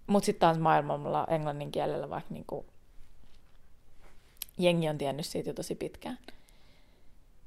Mutta 0.06 0.26
sitten 0.26 0.40
taas 0.40 0.58
maailmalla 0.58 1.26
englannin 1.30 1.72
kielellä 1.72 2.10
vaikka 2.10 2.34
niinku 2.34 2.66
jengi 4.58 4.88
on 4.88 4.98
tiennyt 4.98 5.26
siitä 5.26 5.50
jo 5.50 5.54
tosi 5.54 5.74
pitkään. 5.74 6.18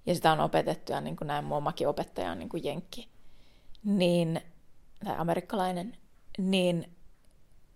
Ja 0.05 0.15
sitä 0.15 0.31
on 0.31 0.39
opetettu, 0.39 0.91
ja 0.91 1.01
niin 1.01 1.15
kuin 1.15 1.27
näin 1.27 1.45
mun 1.45 1.63
opettaja 1.87 2.31
on 2.31 2.39
niin 2.39 2.49
kuin 2.49 2.63
jenkki, 2.63 3.07
niin, 3.83 4.41
tai 5.05 5.15
amerikkalainen, 5.17 5.97
niin 6.37 6.94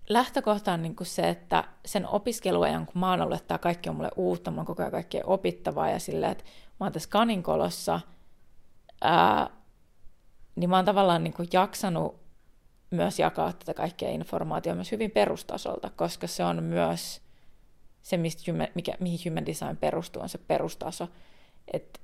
lähtökohta 0.09 0.73
on 0.73 0.81
niin 0.81 0.95
kuin 0.95 1.07
se, 1.07 1.29
että 1.29 1.63
sen 1.85 2.07
opiskeluajan, 2.07 2.85
kun 2.85 2.99
mä 2.99 3.09
oon 3.09 3.21
ollut, 3.21 3.37
että 3.37 3.47
tämä 3.47 3.57
kaikki 3.57 3.89
on 3.89 3.95
mulle 3.95 4.11
uutta, 4.15 4.51
mulla 4.51 4.61
on 4.61 4.65
koko 4.65 4.81
ajan 4.81 4.91
kaikkea 4.91 5.23
opittavaa, 5.25 5.89
ja 5.89 5.99
silleen, 5.99 6.31
että 6.31 6.43
mä 6.79 6.85
oon 6.85 6.91
tässä 6.91 7.09
kaninkolossa, 7.09 7.99
ää, 9.01 9.49
niin 10.55 10.69
mä 10.69 10.75
oon 10.75 10.85
tavallaan 10.85 11.23
niin 11.23 11.33
kuin 11.33 11.47
jaksanut 11.53 12.19
myös 12.91 13.19
jakaa 13.19 13.53
tätä 13.53 13.73
kaikkea 13.73 14.09
informaatiota 14.09 14.75
myös 14.75 14.91
hyvin 14.91 15.11
perustasolta, 15.11 15.89
koska 15.95 16.27
se 16.27 16.43
on 16.43 16.63
myös 16.63 17.21
se, 18.01 18.17
mistä 18.17 18.51
mikä, 18.75 18.93
mihin 18.99 19.19
human 19.25 19.45
design 19.45 19.77
perustuu, 19.77 20.21
on 20.21 20.29
se 20.29 20.37
perustaso. 20.37 21.07
Että 21.73 21.99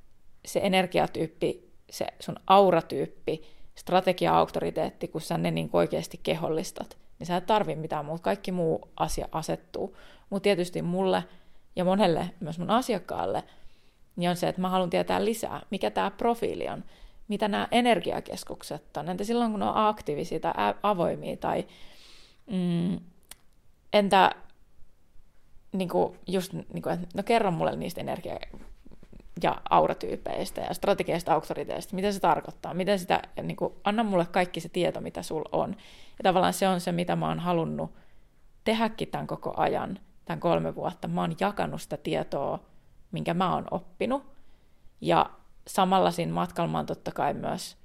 se 0.45 0.59
energiatyyppi, 0.63 1.73
se 1.89 2.07
sun 2.19 2.35
auratyyppi, 2.47 3.41
strategia-auktoriteetti, 3.75 5.07
kun 5.07 5.21
sä 5.21 5.37
ne 5.37 5.51
niin 5.51 5.69
oikeasti 5.73 6.19
kehollistat, 6.23 6.97
niin 7.19 7.27
sä 7.27 7.37
et 7.37 7.45
tarvi 7.45 7.75
mitään 7.75 8.05
muuta, 8.05 8.23
kaikki 8.23 8.51
muu 8.51 8.89
asia 8.97 9.27
asettuu. 9.31 9.97
Mutta 10.29 10.43
tietysti 10.43 10.81
mulle 10.81 11.23
ja 11.75 11.85
monelle, 11.85 12.29
myös 12.39 12.59
mun 12.59 12.69
asiakkaalle, 12.69 13.43
niin 14.15 14.29
on 14.29 14.35
se, 14.35 14.47
että 14.47 14.61
mä 14.61 14.69
haluan 14.69 14.89
tietää 14.89 15.25
lisää, 15.25 15.61
mikä 15.69 15.91
tämä 15.91 16.11
profiili 16.11 16.69
on, 16.69 16.83
mitä 17.27 17.47
nämä 17.47 17.67
energiakeskukset 17.71 18.97
on, 18.97 19.09
entä 19.09 19.23
silloin 19.23 19.51
kun 19.51 19.59
ne 19.59 19.65
on 19.65 19.87
aktiivisia 19.87 20.39
tai 20.39 20.53
avoimia, 20.83 21.37
tai 21.37 21.65
mm, 22.51 22.99
entä 23.93 24.31
niin 25.71 25.89
kuin, 25.89 26.19
just, 26.27 26.53
niin 26.53 26.81
kuin, 26.81 26.93
että 26.93 27.07
no 27.15 27.23
kerro 27.23 27.51
mulle 27.51 27.75
niistä 27.75 28.01
energia- 28.01 28.59
ja 29.43 29.61
auratyypeistä 29.69 30.61
ja 30.61 30.73
strategiasta 30.73 31.33
auktoriteista, 31.33 31.95
mitä 31.95 32.11
se 32.11 32.19
tarkoittaa, 32.19 32.73
miten 32.73 32.99
sitä, 32.99 33.21
niin 33.43 33.57
kuin, 33.57 33.73
anna 33.83 34.03
mulle 34.03 34.25
kaikki 34.25 34.59
se 34.59 34.69
tieto, 34.69 35.01
mitä 35.01 35.21
sulla 35.23 35.49
on. 35.51 35.69
Ja 36.17 36.23
tavallaan 36.23 36.53
se 36.53 36.67
on 36.67 36.81
se, 36.81 36.91
mitä 36.91 37.15
mä 37.15 37.27
oon 37.27 37.39
halunnut 37.39 37.91
tehdäkin 38.63 39.07
tämän 39.07 39.27
koko 39.27 39.53
ajan, 39.57 39.99
tämän 40.25 40.39
kolme 40.39 40.75
vuotta. 40.75 41.07
Mä 41.07 41.21
oon 41.21 41.35
jakanut 41.39 41.81
sitä 41.81 41.97
tietoa, 41.97 42.59
minkä 43.11 43.33
mä 43.33 43.53
oon 43.53 43.65
oppinut. 43.71 44.23
Ja 45.01 45.29
samalla 45.67 46.11
siinä 46.11 46.33
matkalla 46.33 46.71
mä 46.71 46.77
oon 46.77 46.85
totta 46.85 47.11
kai 47.11 47.33
myös 47.33 47.77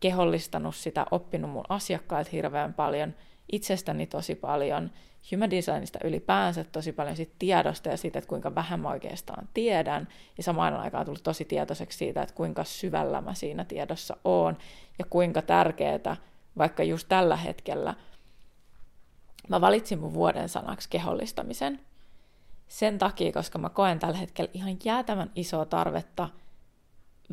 kehollistanut 0.00 0.74
sitä, 0.74 1.06
oppinut 1.10 1.50
mun 1.50 1.64
asiakkaat 1.68 2.32
hirveän 2.32 2.74
paljon, 2.74 3.14
itsestäni 3.52 4.06
tosi 4.06 4.34
paljon, 4.34 4.90
human 5.32 5.50
designista 5.50 5.98
ylipäänsä 6.04 6.64
tosi 6.64 6.92
paljon 6.92 7.16
sit 7.16 7.32
tiedosta 7.38 7.88
ja 7.88 7.96
siitä, 7.96 8.18
että 8.18 8.28
kuinka 8.28 8.54
vähän 8.54 8.80
mä 8.80 8.88
oikeastaan 8.88 9.48
tiedän, 9.54 10.08
ja 10.36 10.42
samaan 10.42 10.74
aikaan 10.74 11.04
tullut 11.04 11.22
tosi 11.22 11.44
tietoiseksi 11.44 11.98
siitä, 11.98 12.22
että 12.22 12.34
kuinka 12.34 12.64
syvällä 12.64 13.20
mä 13.20 13.34
siinä 13.34 13.64
tiedossa 13.64 14.16
oon, 14.24 14.58
ja 14.98 15.04
kuinka 15.10 15.42
tärkeää, 15.42 16.16
vaikka 16.58 16.82
just 16.82 17.08
tällä 17.08 17.36
hetkellä, 17.36 17.94
mä 19.48 19.60
valitsin 19.60 19.98
mun 19.98 20.14
vuoden 20.14 20.48
sanaksi 20.48 20.88
kehollistamisen, 20.90 21.80
sen 22.68 22.98
takia, 22.98 23.32
koska 23.32 23.58
mä 23.58 23.68
koen 23.68 23.98
tällä 23.98 24.16
hetkellä 24.16 24.50
ihan 24.54 24.76
jäätävän 24.84 25.30
isoa 25.34 25.64
tarvetta 25.64 26.28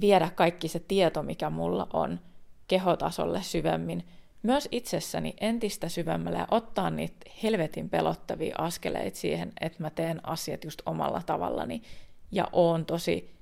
viedä 0.02 0.30
kaikki 0.36 0.68
se 0.68 0.80
tieto, 0.80 1.24
mikä 1.24 1.50
mulla 1.50 1.88
on, 1.94 2.20
kehotasolle 2.68 3.44
syvemmin, 3.44 4.08
myös 4.48 4.68
itsessäni 4.72 5.34
entistä 5.42 5.90
syvemmälle 5.90 6.38
ja 6.38 6.48
ottaa 6.52 6.90
niitä 6.90 7.32
helvetin 7.44 7.90
pelottavia 7.90 8.56
askeleita 8.58 9.18
siihen, 9.18 9.52
että 9.62 9.84
mä 9.84 9.90
teen 9.90 10.20
asiat 10.24 10.64
just 10.64 10.82
omalla 10.86 11.22
tavallani 11.26 11.82
ja 12.32 12.48
oon 12.52 12.86
tosi 12.86 13.34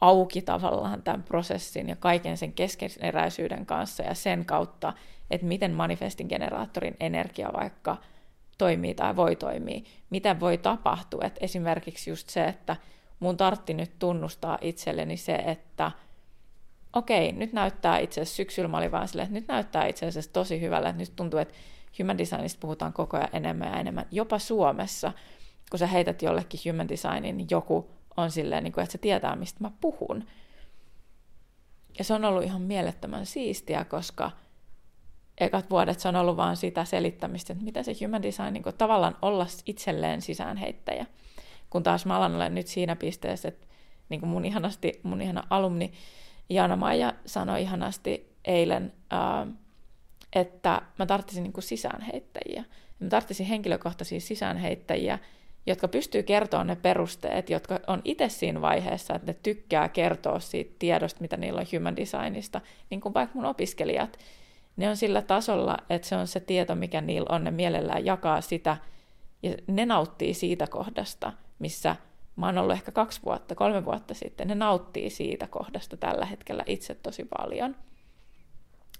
auki 0.00 0.42
tavallaan 0.42 1.02
tämän 1.02 1.22
prosessin 1.22 1.88
ja 1.88 1.96
kaiken 1.96 2.36
sen 2.36 2.52
keskeneräisyyden 2.52 3.66
kanssa 3.66 4.02
ja 4.02 4.14
sen 4.14 4.44
kautta, 4.44 4.92
että 5.30 5.46
miten 5.46 5.72
manifestin 5.72 6.26
generaattorin 6.28 6.96
energia 7.00 7.50
vaikka 7.52 7.96
toimii 8.58 8.94
tai 8.94 9.16
voi 9.16 9.36
toimia, 9.36 9.80
mitä 10.10 10.40
voi 10.40 10.58
tapahtua. 10.58 11.24
että 11.24 11.44
esimerkiksi 11.44 12.10
just 12.10 12.28
se, 12.28 12.44
että 12.44 12.76
mun 13.20 13.36
tartti 13.36 13.74
nyt 13.74 13.92
tunnustaa 13.98 14.58
itselleni 14.60 15.16
se, 15.16 15.34
että– 15.34 15.90
okei, 16.98 17.32
nyt 17.32 17.52
näyttää 17.52 17.98
itse 17.98 18.20
asiassa, 18.20 18.36
syksyllä 18.36 18.68
mä 18.68 18.78
olin 18.78 18.92
vaan 18.92 19.08
silleen, 19.08 19.26
että 19.26 19.40
nyt 19.40 19.48
näyttää 19.48 19.86
itse 19.86 20.06
asiassa 20.06 20.32
tosi 20.32 20.60
hyvälle, 20.60 20.88
että 20.88 21.02
nyt 21.02 21.16
tuntuu, 21.16 21.40
että 21.40 21.54
human 21.98 22.18
designista 22.18 22.60
puhutaan 22.60 22.92
koko 22.92 23.16
ajan 23.16 23.28
enemmän 23.32 23.68
ja 23.68 23.80
enemmän, 23.80 24.06
jopa 24.10 24.38
Suomessa, 24.38 25.12
kun 25.70 25.78
sä 25.78 25.86
heität 25.86 26.22
jollekin 26.22 26.60
human 26.66 26.88
designin, 26.88 27.36
niin 27.36 27.48
joku 27.50 27.90
on 28.16 28.30
silleen, 28.30 28.64
niin 28.64 28.72
kuin, 28.72 28.82
että 28.82 28.92
se 28.92 28.98
tietää, 28.98 29.36
mistä 29.36 29.58
mä 29.60 29.70
puhun. 29.80 30.24
Ja 31.98 32.04
se 32.04 32.14
on 32.14 32.24
ollut 32.24 32.44
ihan 32.44 32.62
mielettömän 32.62 33.26
siistiä, 33.26 33.84
koska 33.84 34.30
ekat 35.38 35.70
vuodet 35.70 36.00
se 36.00 36.08
on 36.08 36.16
ollut 36.16 36.36
vaan 36.36 36.56
sitä 36.56 36.84
selittämistä, 36.84 37.52
että 37.52 37.64
mitä 37.64 37.82
se 37.82 37.92
human 38.04 38.22
design, 38.22 38.52
niin 38.52 38.62
kuin, 38.62 38.74
tavallaan 38.74 39.16
olla 39.22 39.46
itselleen 39.66 40.22
sisäänheittäjä. 40.22 41.06
Kun 41.70 41.82
taas 41.82 42.06
mä 42.06 42.16
alan 42.16 42.34
olla 42.34 42.48
nyt 42.48 42.66
siinä 42.66 42.96
pisteessä, 42.96 43.48
että 43.48 43.66
niin 44.08 44.20
kuin 44.20 44.30
mun 44.30 44.44
ihanasti, 44.44 45.00
mun 45.02 45.22
ihana 45.22 45.44
alumni 45.50 45.92
Jaana-Maija 46.48 47.14
sanoi 47.26 47.62
ihanasti 47.62 48.36
eilen, 48.44 48.92
että 50.32 50.82
mä 50.98 51.06
tarttisin 51.06 51.42
niin 51.42 51.52
sisäänheittäjiä. 51.62 52.64
Mä 53.00 53.08
tarttisin 53.08 53.46
henkilökohtaisia 53.46 54.20
sisäänheittäjiä, 54.20 55.18
jotka 55.66 55.88
pystyy 55.88 56.22
kertoa 56.22 56.64
ne 56.64 56.76
perusteet, 56.76 57.50
jotka 57.50 57.80
on 57.86 58.02
itse 58.04 58.28
siinä 58.28 58.60
vaiheessa, 58.60 59.14
että 59.14 59.32
ne 59.32 59.38
tykkää 59.42 59.88
kertoa 59.88 60.40
siitä 60.40 60.74
tiedosta, 60.78 61.20
mitä 61.20 61.36
niillä 61.36 61.60
on 61.60 61.66
human 61.72 61.96
designista, 61.96 62.60
niin 62.90 63.00
kuin 63.00 63.14
vaikka 63.14 63.34
mun 63.34 63.44
opiskelijat, 63.44 64.18
ne 64.76 64.88
on 64.88 64.96
sillä 64.96 65.22
tasolla, 65.22 65.76
että 65.90 66.08
se 66.08 66.16
on 66.16 66.26
se 66.26 66.40
tieto, 66.40 66.74
mikä 66.74 67.00
niillä 67.00 67.34
on, 67.34 67.44
ne 67.44 67.50
mielellään 67.50 68.04
jakaa 68.04 68.40
sitä, 68.40 68.76
ja 69.42 69.54
ne 69.66 69.86
nauttii 69.86 70.34
siitä 70.34 70.66
kohdasta, 70.66 71.32
missä 71.58 71.96
mä 72.38 72.46
oon 72.46 72.58
ollut 72.58 72.72
ehkä 72.72 72.92
kaksi 72.92 73.20
vuotta, 73.24 73.54
kolme 73.54 73.84
vuotta 73.84 74.14
sitten, 74.14 74.48
ne 74.48 74.54
nauttii 74.54 75.10
siitä 75.10 75.46
kohdasta 75.46 75.96
tällä 75.96 76.24
hetkellä 76.24 76.62
itse 76.66 76.94
tosi 76.94 77.24
paljon. 77.38 77.76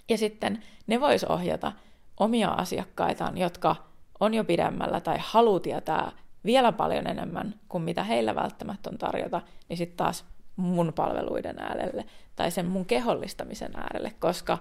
Ja 0.09 0.18
sitten 0.18 0.64
ne 0.87 1.00
vois 1.00 1.25
ohjata 1.25 1.73
omia 2.21 2.49
asiakkaitaan, 2.50 3.38
jotka 3.38 3.76
on 4.21 4.35
jo 4.35 4.45
pidemmällä 4.45 5.00
tai 5.00 5.16
haluaa 5.21 5.61
tietää 5.61 6.12
vielä 6.45 6.73
paljon 6.73 7.07
enemmän 7.07 7.55
kuin 7.68 7.83
mitä 7.83 8.05
heillä 8.05 8.35
välttämättä 8.35 8.90
on 8.90 8.98
tarjota, 8.98 9.40
niin 9.68 9.77
sitten 9.77 9.96
taas 9.96 10.24
mun 10.57 10.92
palveluiden 10.92 11.59
äärelle 11.59 12.05
tai 12.37 12.51
sen 12.51 12.66
mun 12.66 12.87
kehollistamisen 12.87 13.77
äärelle, 13.77 14.14
koska 14.18 14.59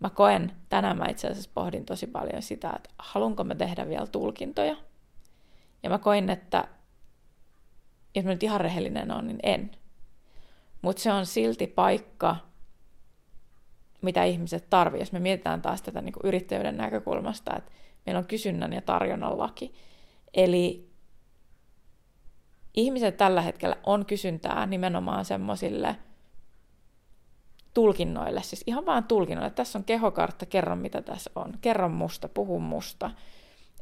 mä 0.00 0.10
koen, 0.10 0.52
tänään 0.68 0.98
mä 0.98 1.06
itse 1.08 1.28
asiassa 1.28 1.50
pohdin 1.54 1.84
tosi 1.84 2.06
paljon 2.06 2.42
sitä, 2.42 2.72
että 2.76 2.90
haluanko 2.98 3.44
mä 3.44 3.54
tehdä 3.54 3.88
vielä 3.88 4.06
tulkintoja. 4.06 4.76
Ja 5.82 5.90
mä 5.90 5.98
koin, 5.98 6.30
että 6.30 6.64
jos 8.14 8.24
mä 8.24 8.30
nyt 8.30 8.42
ihan 8.42 8.60
rehellinen 8.60 9.10
on, 9.10 9.26
niin 9.26 9.40
en. 9.42 9.70
Mutta 10.82 11.02
se 11.02 11.12
on 11.12 11.26
silti 11.26 11.66
paikka, 11.66 12.36
mitä 14.02 14.24
ihmiset 14.24 14.70
tarvitsevat. 14.70 15.00
Jos 15.00 15.12
me 15.12 15.20
mietitään 15.20 15.62
taas 15.62 15.82
tätä 15.82 16.00
niin 16.00 16.12
kuin 16.12 16.26
yrittäjyyden 16.28 16.76
näkökulmasta, 16.76 17.56
että 17.56 17.72
meillä 18.06 18.18
on 18.18 18.26
kysynnän 18.26 18.72
ja 18.72 18.82
tarjonnan 18.82 19.38
laki. 19.38 19.74
Eli 20.34 20.90
ihmiset 22.74 23.16
tällä 23.16 23.42
hetkellä 23.42 23.76
on 23.86 24.06
kysyntää 24.06 24.66
nimenomaan 24.66 25.24
semmoisille 25.24 25.96
tulkinnoille, 27.74 28.42
siis 28.42 28.64
ihan 28.66 28.86
vaan 28.86 29.04
tulkinnoille. 29.04 29.50
Tässä 29.50 29.78
on 29.78 29.84
kehokartta, 29.84 30.46
kerro 30.46 30.76
mitä 30.76 31.02
tässä 31.02 31.30
on, 31.34 31.52
kerro 31.60 31.88
musta, 31.88 32.28
puhu 32.28 32.60
musta 32.60 33.10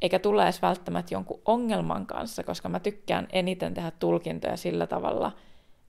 eikä 0.01 0.19
tule 0.19 0.43
edes 0.43 0.61
välttämättä 0.61 1.13
jonkun 1.13 1.41
ongelman 1.45 2.05
kanssa, 2.05 2.43
koska 2.43 2.69
mä 2.69 2.79
tykkään 2.79 3.27
eniten 3.31 3.73
tehdä 3.73 3.91
tulkintoja 3.91 4.57
sillä 4.57 4.87
tavalla, 4.87 5.31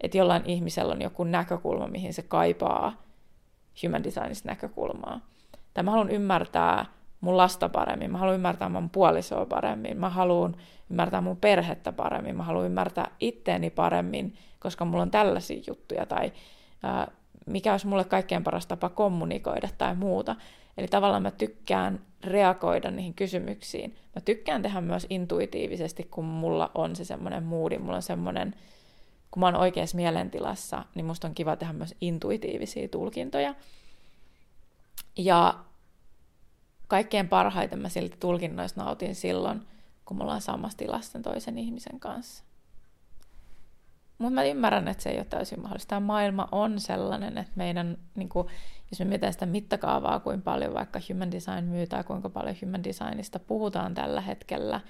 että 0.01 0.19
jollain 0.19 0.43
ihmisellä 0.47 0.93
on 0.93 1.03
joku 1.03 1.25
näkökulma, 1.25 1.87
mihin 1.87 2.15
se 2.15 2.23
kaipaa 2.23 3.03
human 3.83 4.05
designista 4.05 4.49
näkökulmaa. 4.49 5.21
Tai 5.75 5.85
mä 5.85 5.91
haluan 5.91 6.11
ymmärtää 6.11 6.85
mun 7.21 7.37
lasta 7.37 7.69
paremmin, 7.69 8.11
mä 8.11 8.19
haluan 8.19 8.35
ymmärtää 8.35 8.69
mun 8.69 8.91
puolisoa 8.91 9.47
paremmin, 9.47 9.97
mä 9.97 10.11
haluan 10.11 10.57
ymmärtää 10.91 11.21
mun 11.21 11.37
perhettä 11.37 11.93
paremmin, 11.93 12.37
mä 12.37 12.43
haluan 12.43 12.67
ymmärtää 12.67 13.11
itteeni 13.21 13.71
paremmin, 13.71 14.35
koska 14.61 14.85
mulla 14.85 15.03
on 15.03 15.11
tällaisia 15.11 15.63
juttuja, 15.67 16.07
tai 16.07 16.33
ää, 16.83 17.11
mikä 17.47 17.73
olisi 17.73 17.87
mulle 17.87 18.05
kaikkein 18.05 18.45
paras 18.45 18.67
tapa 18.67 18.89
kommunikoida 18.89 19.69
tai 19.79 19.95
muuta. 19.95 20.37
Eli 20.77 20.89
tavallaan 20.89 21.23
mä 21.23 21.31
tykkään 21.31 22.01
reagoida 22.25 22.91
niihin 22.91 23.15
kysymyksiin. 23.15 23.97
Mä 24.15 24.21
tykkään 24.21 24.63
tehdä 24.63 24.81
myös 24.81 25.07
intuitiivisesti, 25.11 26.05
kun 26.05 26.25
mulla 26.25 26.71
on 26.75 26.97
se 26.97 27.05
semmoinen 27.05 27.43
moodi, 27.43 27.79
mulla 27.79 27.97
on 27.97 28.03
semmoinen, 28.03 28.55
kun 29.31 29.41
mä 29.41 29.47
oon 29.47 29.57
oikeassa 29.57 29.97
mielentilassa, 29.97 30.85
niin 30.95 31.07
musta 31.07 31.29
on 31.29 31.35
kiva 31.35 31.57
tehdä 31.57 31.73
myös 31.73 31.95
intuitiivisia 32.01 32.89
tulkintoja. 32.89 33.55
Ja 35.19 35.65
kaikkein 36.89 37.29
parhaiten 37.29 37.79
mä 37.79 37.89
silti 37.89 38.17
tulkinnoista 38.21 38.85
nautin 38.85 39.15
silloin, 39.15 39.63
kun 40.05 40.17
mulla 40.17 40.35
on 40.35 40.41
samassa 40.41 40.79
tilassa 40.79 41.21
toisen 41.21 41.59
ihmisen 41.59 42.01
kanssa. 42.01 42.45
Mutta 44.23 44.35
mä 44.35 44.45
ymmärrän, 44.45 44.89
että 44.89 45.03
se 45.03 45.11
ei 45.11 45.19
ole 45.19 45.25
täysin 45.25 45.61
mahdollista. 45.61 45.89
Tämä 45.89 46.01
maailma 46.01 46.49
on 46.53 46.81
sellainen, 46.81 47.39
että 47.39 47.53
meidän, 47.55 47.99
niin 48.15 48.29
kuin, 48.29 48.49
jos 48.91 48.99
me 48.99 49.05
mietitään 49.05 49.33
sitä 49.33 49.47
mittakaavaa, 49.47 50.21
kuinka 50.21 50.45
paljon 50.45 50.75
vaikka 50.75 51.01
human 51.09 51.33
design 51.33 51.65
myy 51.65 51.87
tai 51.87 52.05
kuinka 52.05 52.29
paljon 52.31 52.57
human 52.63 52.85
designista 52.85 53.39
puhutaan 53.39 53.95
tällä 53.95 54.21
hetkellä, 54.21 54.81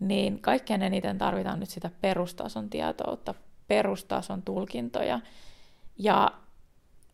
niin 0.00 0.38
kaikkein 0.42 0.82
eniten 0.82 1.18
tarvitaan 1.18 1.60
nyt 1.60 1.68
sitä 1.68 1.90
perustason 2.00 2.70
tietoutta, 2.70 3.34
perustason 3.68 4.42
tulkintoja. 4.42 5.20
Ja 5.98 6.32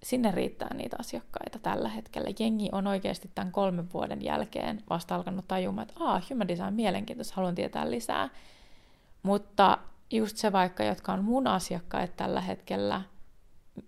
sinne 0.02 0.30
riittää 0.30 0.74
niitä 0.74 0.96
asiakkaita 1.00 1.58
tällä 1.58 1.88
hetkellä. 1.88 2.30
Jengi 2.38 2.68
on 2.72 2.86
oikeasti 2.86 3.30
tämän 3.34 3.52
kolmen 3.52 3.92
vuoden 3.92 4.24
jälkeen 4.24 4.82
vasta 4.90 5.14
alkanut 5.14 5.48
tajumaan, 5.48 5.88
että 5.88 6.04
Aa, 6.04 6.20
human 6.30 6.48
design 6.48 6.74
mielenkiintoista, 6.74 7.34
haluan 7.36 7.54
tietää 7.54 7.90
lisää. 7.90 8.28
Mutta 9.22 9.78
just 10.10 10.36
se 10.36 10.52
vaikka, 10.52 10.84
jotka 10.84 11.12
on 11.12 11.24
mun 11.24 11.46
asiakkaat 11.46 12.16
tällä 12.16 12.40
hetkellä, 12.40 13.02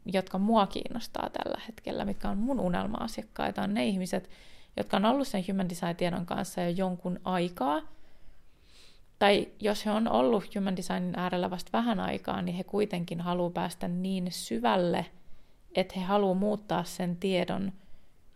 jotka 0.07 0.39
mua 0.39 0.67
kiinnostaa 0.67 1.31
tällä 1.31 1.61
hetkellä, 1.69 2.05
mitkä 2.05 2.29
on 2.29 2.39
mun 2.39 2.61
unelma-asiakkaita, 2.61 3.63
on 3.63 3.75
ne 3.75 3.87
ihmiset, 3.87 4.31
jotka 4.77 4.97
on 4.97 5.05
ollut 5.05 5.29
sen 5.29 5.45
Human 5.49 5.69
Design-tiedon 5.69 6.27
kanssa 6.27 6.61
jo 6.61 6.69
jonkun 6.69 7.21
aikaa, 7.25 7.81
tai 9.19 9.49
jos 9.61 9.87
he 9.87 9.91
on 9.91 10.09
ollut 10.09 10.55
Human 10.55 10.77
Designin 10.77 11.19
äärellä 11.19 11.51
vasta 11.51 11.71
vähän 11.73 12.01
aikaa, 12.01 12.43
niin 12.43 12.57
he 12.57 12.65
kuitenkin 12.65 13.21
haluaa 13.21 13.51
päästä 13.51 13.89
niin 13.89 14.27
syvälle, 14.31 15.07
että 15.75 15.95
he 16.01 16.05
haluaa 16.05 16.35
muuttaa 16.35 16.85
sen 16.85 17.17
tiedon 17.17 17.73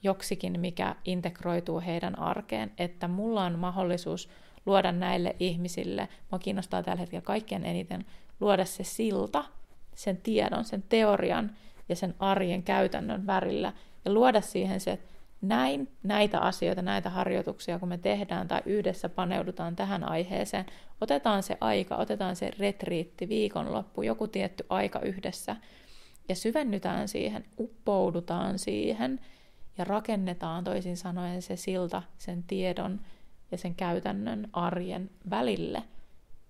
joksikin, 0.03 0.61
mikä 0.61 0.97
integroituu 1.05 1.81
heidän 1.81 2.19
arkeen, 2.19 2.73
että 2.79 3.09
mulla 3.09 3.45
on 3.45 3.59
mahdollisuus 3.59 4.29
luoda 4.67 4.93
näille 4.93 5.37
ihmisille, 5.39 6.09
mua 6.31 6.39
kiinnostaa 6.39 6.83
tällä 6.83 7.01
hetkellä 7.01 7.23
kaikkein 7.23 7.65
eniten 7.65 8.05
luoda 8.41 8.65
se 8.65 8.85
silta, 8.85 9.45
sen 9.95 10.17
tiedon, 10.17 10.65
sen 10.65 10.85
teorian 10.89 11.51
ja 11.89 11.97
sen 11.97 12.15
arjen 12.19 12.63
käytännön 12.63 13.27
värillä. 13.27 13.73
Ja 14.05 14.13
luoda 14.13 14.41
siihen 14.41 14.81
se, 14.81 14.93
että 14.93 15.17
näin 15.43 15.89
näitä 16.03 16.41
asioita, 16.41 16.83
näitä 16.83 17.11
harjoituksia, 17.11 17.79
kun 17.79 17.89
me 17.89 17.99
tehdään 17.99 18.49
tai 18.49 18.63
yhdessä 18.67 19.09
paneudutaan 19.09 19.77
tähän 19.77 20.09
aiheeseen, 20.09 20.67
otetaan 21.01 21.43
se 21.43 21.57
aika, 21.61 21.97
otetaan 21.97 22.37
se 22.37 22.51
retriitti, 22.59 23.29
viikonloppu, 23.29 24.03
joku 24.03 24.29
tietty 24.29 24.67
aika 24.69 25.01
yhdessä 25.01 25.57
ja 26.29 26.35
syvennytään 26.35 27.09
siihen, 27.09 27.45
uppoudutaan 27.59 28.59
siihen 28.59 29.21
ja 29.79 29.85
rakennetaan 29.85 30.65
toisin 30.65 30.97
sanoen 30.97 31.43
se 31.43 31.57
silta 31.57 32.03
sen 32.19 32.43
tiedon 32.43 33.01
ja 33.51 33.59
sen 33.59 33.75
käytännön 33.75 34.49
arjen 34.53 35.11
välille. 35.31 35.83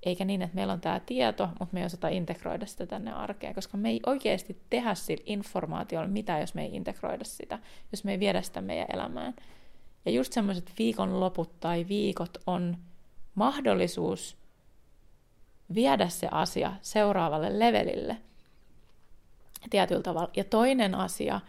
Eikä 0.03 0.25
niin, 0.25 0.43
että 0.43 0.55
meillä 0.55 0.73
on 0.73 0.81
tämä 0.81 1.01
tieto, 1.01 1.47
mutta 1.47 1.75
me 1.75 1.81
ei 1.81 1.87
osata 1.87 2.09
integroida 2.09 2.67
sitä 2.67 2.87
tänne 2.87 3.13
arkeen, 3.13 3.55
koska 3.55 3.77
me 3.77 3.91
ei 3.91 4.01
oikeasti 4.07 4.63
tehdä 4.71 4.95
sillä 4.95 5.23
informaatiolla 5.27 6.09
mitään, 6.09 6.41
jos 6.41 6.55
me 6.55 6.63
ei 6.63 6.77
integroida 6.77 7.25
sitä, 7.25 7.59
jos 7.93 8.05
me 8.05 8.13
ei 8.13 8.21
viedä 8.21 8.43
sitä 8.43 8.61
meidän 8.61 8.87
elämään. 8.93 9.35
Ja 10.05 10.13
just 10.13 10.33
semmoiset 10.33 10.73
viikonloput 10.79 11.61
tai 11.61 11.89
viikot 11.89 12.39
on 12.47 12.77
mahdollisuus 13.35 14.37
viedä 15.75 16.09
se 16.09 16.29
asia 16.31 16.73
seuraavalle 16.83 17.59
levelille 17.59 18.17
tietyllä 19.71 20.03
tavalla. 20.03 20.31
Ja 20.37 20.45
toinen 20.45 20.95
asia 20.95 21.41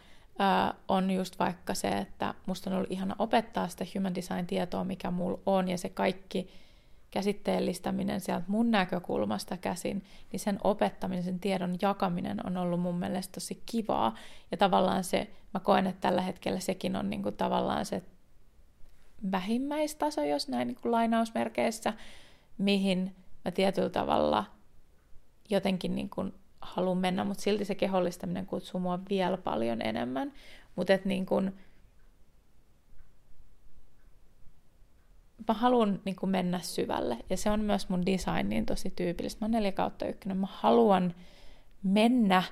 on 0.87 1.11
just 1.11 1.39
vaikka 1.39 1.73
se, 1.73 1.87
että 1.87 2.33
musta 2.45 2.69
on 2.69 2.75
ollut 2.75 2.91
ihana 2.91 3.15
opettaa 3.19 3.67
sitä 3.67 3.85
human 3.95 4.15
design-tietoa, 4.15 4.83
mikä 4.83 5.11
mulla 5.11 5.39
on, 5.45 5.67
ja 5.67 5.77
se 5.77 5.89
kaikki 5.89 6.49
käsitteellistäminen 7.11 8.21
sieltä 8.21 8.45
mun 8.47 8.71
näkökulmasta 8.71 9.57
käsin, 9.57 10.03
niin 10.31 10.39
sen 10.39 10.59
opettaminen, 10.63 11.23
sen 11.23 11.39
tiedon 11.39 11.75
jakaminen 11.81 12.47
on 12.47 12.57
ollut 12.57 12.79
mun 12.79 12.99
mielestä 12.99 13.31
tosi 13.31 13.63
kivaa. 13.65 14.15
Ja 14.51 14.57
tavallaan 14.57 15.03
se, 15.03 15.31
mä 15.53 15.59
koen, 15.59 15.87
että 15.87 16.01
tällä 16.01 16.21
hetkellä 16.21 16.59
sekin 16.59 16.95
on 16.95 17.09
niin 17.09 17.23
kuin 17.23 17.37
tavallaan 17.37 17.85
se 17.85 18.03
vähimmäistaso, 19.31 20.23
jos 20.23 20.47
näin 20.47 20.67
niin 20.67 20.77
kuin 20.81 20.91
lainausmerkeissä, 20.91 21.93
mihin 22.57 23.15
mä 23.45 23.51
tietyllä 23.51 23.89
tavalla 23.89 24.45
jotenkin 25.49 25.95
niin 25.95 26.09
kuin 26.09 26.33
haluan 26.73 26.97
mennä, 26.97 27.23
mutta 27.23 27.43
silti 27.43 27.65
se 27.65 27.75
kehollistaminen 27.75 28.45
kutsuu 28.45 28.79
mua 28.79 28.99
vielä 29.09 29.37
paljon 29.37 29.81
enemmän. 29.81 30.33
Mutta 30.75 30.93
et 30.93 31.05
niin 31.05 31.25
kuin, 31.25 31.53
mä 35.47 35.53
haluan 35.53 36.01
niin 36.05 36.15
kuin 36.15 36.29
mennä 36.29 36.59
syvälle, 36.59 37.17
ja 37.29 37.37
se 37.37 37.49
on 37.49 37.59
myös 37.59 37.89
mun 37.89 38.05
designiin 38.05 38.65
tosi 38.65 38.89
tyypillistä. 38.95 39.39
Mä 39.41 39.45
oon 39.45 39.51
4 39.51 39.71
kautta 39.71 40.05
ykkönen, 40.05 40.37
mä 40.37 40.47
haluan 40.51 41.15
mennä 41.83 42.43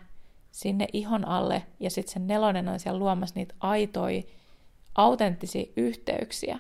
sinne 0.52 0.88
ihon 0.94 1.28
alle, 1.28 1.64
ja 1.80 1.90
sitten 1.90 2.14
sen 2.14 2.28
nelonen 2.28 2.70
on 2.70 2.80
siellä 2.80 3.00
luomassa 3.00 3.36
niitä 3.36 3.56
aitoja, 3.60 4.22
autenttisia 4.96 5.66
yhteyksiä. 5.78 6.60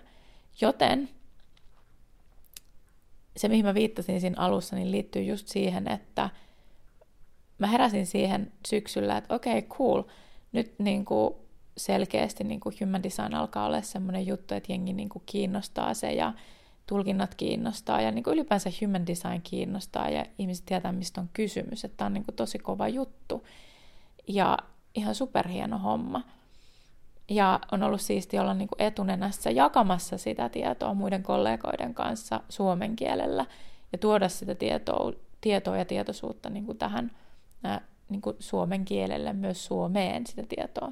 Joten 0.61 1.09
se, 3.37 3.47
mihin 3.47 3.65
mä 3.65 3.73
viittasin 3.73 4.21
siinä 4.21 4.35
alussa, 4.39 4.75
niin 4.75 4.91
liittyy 4.91 5.23
just 5.23 5.47
siihen, 5.47 5.91
että 5.91 6.29
mä 7.59 7.67
heräsin 7.67 8.05
siihen 8.05 8.51
syksyllä, 8.67 9.17
että 9.17 9.35
okei, 9.35 9.59
okay, 9.59 9.77
cool, 9.77 10.03
nyt 10.51 10.73
niin 10.79 11.05
kuin 11.05 11.35
selkeästi 11.77 12.43
niin 12.43 12.59
kuin 12.59 12.75
human 12.81 13.03
design 13.03 13.33
alkaa 13.33 13.65
olla 13.65 13.81
semmoinen 13.81 14.27
juttu, 14.27 14.53
että 14.53 14.71
jengi 14.71 14.93
niin 14.93 15.09
kuin 15.09 15.23
kiinnostaa 15.25 15.93
se 15.93 16.13
ja 16.13 16.33
tulkinnat 16.87 17.35
kiinnostaa 17.35 18.01
ja 18.01 18.11
niin 18.11 18.23
kuin 18.23 18.33
ylipäänsä 18.33 18.69
human 18.81 19.07
design 19.07 19.41
kiinnostaa 19.41 20.09
ja 20.09 20.25
ihmiset 20.37 20.65
tietää, 20.65 20.91
mistä 20.91 21.21
on 21.21 21.29
kysymys, 21.33 21.85
että 21.85 21.97
tämä 21.97 22.05
on 22.05 22.13
niin 22.13 22.25
kuin 22.25 22.35
tosi 22.35 22.59
kova 22.59 22.87
juttu 22.87 23.47
ja 24.27 24.57
ihan 24.95 25.15
superhieno 25.15 25.77
homma. 25.77 26.21
Ja 27.29 27.59
on 27.71 27.83
ollut 27.83 28.01
siisti 28.01 28.39
olla 28.39 28.53
niin 28.53 28.67
kuin 28.67 28.81
etunenässä 28.81 29.51
jakamassa 29.51 30.17
sitä 30.17 30.49
tietoa 30.49 30.93
muiden 30.93 31.23
kollegoiden 31.23 31.93
kanssa 31.93 32.41
suomen 32.49 32.95
kielellä 32.95 33.45
ja 33.91 33.97
tuoda 33.97 34.29
sitä 34.29 34.55
tietoa, 34.55 35.13
tietoa 35.41 35.77
ja 35.77 35.85
tietoisuutta 35.85 36.49
niin 36.49 36.65
kuin 36.65 36.77
tähän 36.77 37.11
niin 38.10 38.21
kuin 38.21 38.36
suomen 38.39 38.86
kielelle, 38.86 39.34
myös 39.34 39.65
Suomeen 39.65 40.28
sitä 40.28 40.43
tietoa. 40.49 40.91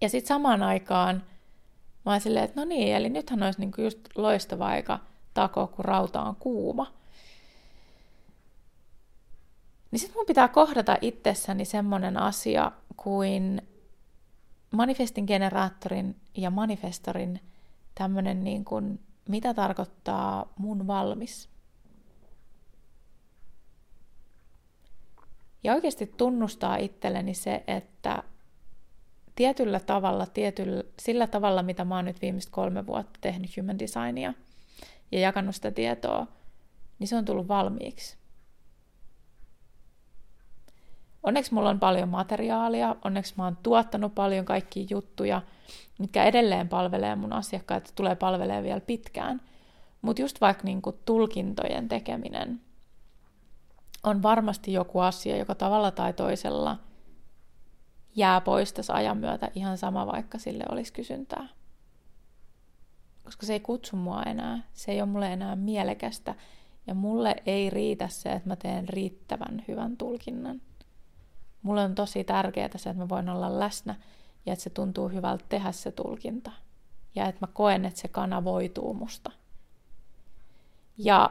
Ja 0.00 0.08
sitten 0.08 0.28
samaan 0.28 0.62
aikaan 0.62 1.22
mä 2.04 2.12
oon 2.12 2.20
silleen, 2.20 2.44
että 2.44 2.60
no 2.60 2.64
niin, 2.64 2.96
eli 2.96 3.08
nythän 3.08 3.42
olisi 3.42 3.60
niin 3.60 3.72
kuin 3.72 3.84
just 3.84 3.98
loistava 4.16 4.66
aika 4.66 4.98
takoa, 5.34 5.66
kun 5.66 5.84
rauta 5.84 6.22
on 6.22 6.36
kuuma. 6.36 6.92
Niin 9.90 10.00
sitten 10.00 10.18
mun 10.18 10.26
pitää 10.26 10.48
kohdata 10.48 10.96
itsessäni 11.00 11.64
semmoinen 11.64 12.16
asia 12.16 12.72
kuin 12.96 13.62
manifestin 14.70 15.24
generaattorin 15.24 16.16
ja 16.36 16.50
manifestorin 16.50 17.40
tämmöinen 17.94 18.44
niin 18.44 18.64
kuin, 18.64 19.00
mitä 19.28 19.54
tarkoittaa 19.54 20.52
mun 20.58 20.86
valmis. 20.86 21.48
Ja 25.66 25.74
oikeasti 25.74 26.06
tunnustaa 26.16 26.76
itselleni 26.76 27.34
se, 27.34 27.64
että 27.66 28.22
tietyllä 29.34 29.80
tavalla, 29.80 30.26
tietyllä, 30.26 30.82
sillä 31.00 31.26
tavalla, 31.26 31.62
mitä 31.62 31.84
mä 31.84 31.96
oon 31.96 32.04
nyt 32.04 32.22
viimeiset 32.22 32.50
kolme 32.50 32.86
vuotta 32.86 33.18
tehnyt 33.20 33.56
human 33.56 33.78
designia 33.78 34.34
ja 35.12 35.20
jakanut 35.20 35.54
sitä 35.54 35.70
tietoa, 35.70 36.26
niin 36.98 37.08
se 37.08 37.16
on 37.16 37.24
tullut 37.24 37.48
valmiiksi. 37.48 38.16
Onneksi 41.22 41.54
mulla 41.54 41.70
on 41.70 41.80
paljon 41.80 42.08
materiaalia, 42.08 42.96
onneksi 43.04 43.34
mä 43.36 43.44
oon 43.44 43.58
tuottanut 43.62 44.14
paljon 44.14 44.44
kaikkia 44.44 44.86
juttuja, 44.90 45.42
mitkä 45.98 46.24
edelleen 46.24 46.68
palvelee 46.68 47.16
mun 47.16 47.32
asiakkaita, 47.32 47.90
tulee 47.94 48.14
palvelee 48.14 48.62
vielä 48.62 48.80
pitkään. 48.80 49.40
Mutta 50.02 50.22
just 50.22 50.40
vaikka 50.40 50.64
niinku 50.64 50.92
tulkintojen 51.04 51.88
tekeminen 51.88 52.65
on 54.06 54.22
varmasti 54.22 54.72
joku 54.72 54.98
asia, 54.98 55.36
joka 55.36 55.54
tavalla 55.54 55.90
tai 55.90 56.12
toisella 56.12 56.78
jää 58.16 58.40
pois 58.40 58.72
tässä 58.72 58.94
ajan 58.94 59.18
myötä 59.18 59.50
ihan 59.54 59.78
sama, 59.78 60.06
vaikka 60.06 60.38
sille 60.38 60.64
olisi 60.70 60.92
kysyntää. 60.92 61.48
Koska 63.24 63.46
se 63.46 63.52
ei 63.52 63.60
kutsu 63.60 63.96
mua 63.96 64.22
enää, 64.22 64.62
se 64.72 64.92
ei 64.92 65.00
ole 65.00 65.08
mulle 65.08 65.32
enää 65.32 65.56
mielekästä, 65.56 66.34
ja 66.86 66.94
mulle 66.94 67.36
ei 67.46 67.70
riitä 67.70 68.08
se, 68.08 68.32
että 68.32 68.48
mä 68.48 68.56
teen 68.56 68.88
riittävän 68.88 69.64
hyvän 69.68 69.96
tulkinnan. 69.96 70.62
Mulle 71.62 71.84
on 71.84 71.94
tosi 71.94 72.24
tärkeää 72.24 72.70
se, 72.76 72.90
että 72.90 73.02
mä 73.02 73.08
voin 73.08 73.28
olla 73.28 73.58
läsnä 73.58 73.94
ja 74.46 74.52
että 74.52 74.62
se 74.62 74.70
tuntuu 74.70 75.08
hyvältä 75.08 75.44
tehdä 75.48 75.72
se 75.72 75.92
tulkinta. 75.92 76.52
Ja 77.14 77.26
että 77.26 77.46
mä 77.46 77.52
koen, 77.52 77.84
että 77.84 78.00
se 78.00 78.08
kanavoituu 78.08 78.94
musta. 78.94 79.30
Ja 80.98 81.30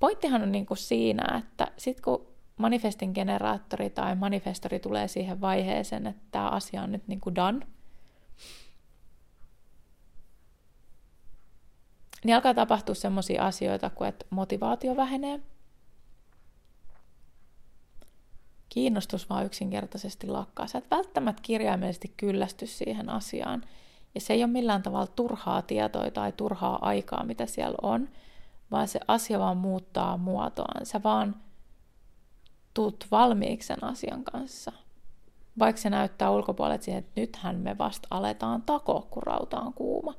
pointtihan 0.00 0.42
on 0.42 0.52
niin 0.52 0.66
kuin 0.66 0.78
siinä, 0.78 1.38
että 1.38 1.72
sit 1.76 2.00
kun 2.00 2.26
manifestin 2.56 3.12
generaattori 3.14 3.90
tai 3.90 4.14
manifestori 4.14 4.78
tulee 4.78 5.08
siihen 5.08 5.40
vaiheeseen, 5.40 6.06
että 6.06 6.22
tämä 6.30 6.48
asia 6.48 6.82
on 6.82 6.92
nyt 6.92 7.08
niin 7.08 7.20
kuin 7.20 7.34
done, 7.34 7.66
niin 12.24 12.34
alkaa 12.34 12.54
tapahtua 12.54 12.94
sellaisia 12.94 13.46
asioita 13.46 13.90
kuin, 13.90 14.08
että 14.08 14.26
motivaatio 14.30 14.96
vähenee– 14.96 15.40
kiinnostus 18.76 19.30
vaan 19.30 19.46
yksinkertaisesti 19.46 20.26
lakkaa. 20.26 20.66
Sä 20.66 20.78
et 20.78 20.90
välttämättä 20.90 21.42
kirjaimellisesti 21.42 22.14
kyllästy 22.16 22.66
siihen 22.66 23.08
asiaan. 23.08 23.64
Ja 24.14 24.20
se 24.20 24.32
ei 24.32 24.44
ole 24.44 24.52
millään 24.52 24.82
tavalla 24.82 25.06
turhaa 25.06 25.62
tietoa 25.62 26.10
tai 26.10 26.32
turhaa 26.32 26.78
aikaa, 26.80 27.24
mitä 27.24 27.46
siellä 27.46 27.78
on, 27.82 28.08
vaan 28.70 28.88
se 28.88 29.00
asia 29.08 29.38
vaan 29.38 29.56
muuttaa 29.56 30.16
muotoaan. 30.16 30.86
Sä 30.86 31.00
vaan 31.04 31.36
tuut 32.74 33.06
valmiiksi 33.10 33.66
sen 33.66 33.84
asian 33.84 34.24
kanssa. 34.24 34.72
Vaikka 35.58 35.82
se 35.82 35.90
näyttää 35.90 36.30
ulkopuolelle 36.30 36.82
siihen, 36.82 36.98
että 36.98 37.20
nythän 37.20 37.56
me 37.56 37.78
vasta 37.78 38.08
aletaan 38.10 38.62
takoa, 38.62 39.06
kun 39.10 39.22
rauta 39.22 39.60
on 39.60 39.72
kuuma. 39.72 40.14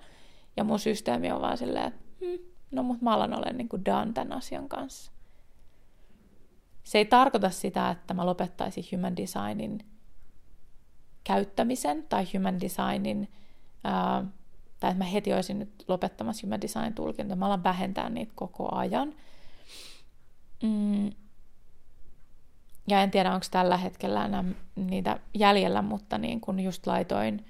Ja 0.57 0.63
mun 0.63 0.79
systeemi 0.79 1.31
on 1.31 1.41
vaan 1.41 1.57
silleen, 1.57 1.87
että 1.87 2.05
hm, 2.21 2.43
no 2.71 2.83
mut 2.83 3.01
mä 3.01 3.13
alan 3.13 3.39
olen 3.39 3.57
niin 3.57 3.85
done 3.85 4.13
tämän 4.13 4.37
asian 4.37 4.69
kanssa. 4.69 5.11
Se 6.83 6.97
ei 6.97 7.05
tarkoita 7.05 7.49
sitä, 7.49 7.89
että 7.89 8.13
mä 8.13 8.25
lopettaisin 8.25 8.83
human 8.91 9.17
designin 9.17 9.79
käyttämisen 11.23 12.03
tai 12.09 12.25
human 12.33 12.61
designin, 12.61 13.31
ää, 13.83 14.25
tai 14.79 14.91
että 14.91 15.03
mä 15.03 15.09
heti 15.09 15.33
olisin 15.33 15.59
nyt 15.59 15.83
lopettamassa 15.87 16.47
human 16.47 16.61
design 16.61 16.93
tulkinta. 16.93 17.35
Mä 17.35 17.45
alan 17.45 17.63
vähentää 17.63 18.09
niitä 18.09 18.31
koko 18.35 18.75
ajan. 18.75 19.13
Mm. 20.63 21.11
Ja 22.87 23.01
en 23.01 23.11
tiedä, 23.11 23.33
onko 23.33 23.45
tällä 23.51 23.77
hetkellä 23.77 24.25
enää 24.25 24.43
niitä 24.75 25.19
jäljellä, 25.33 25.81
mutta 25.81 26.17
niin 26.17 26.41
kun 26.41 26.59
just 26.59 26.87
laitoin 26.87 27.45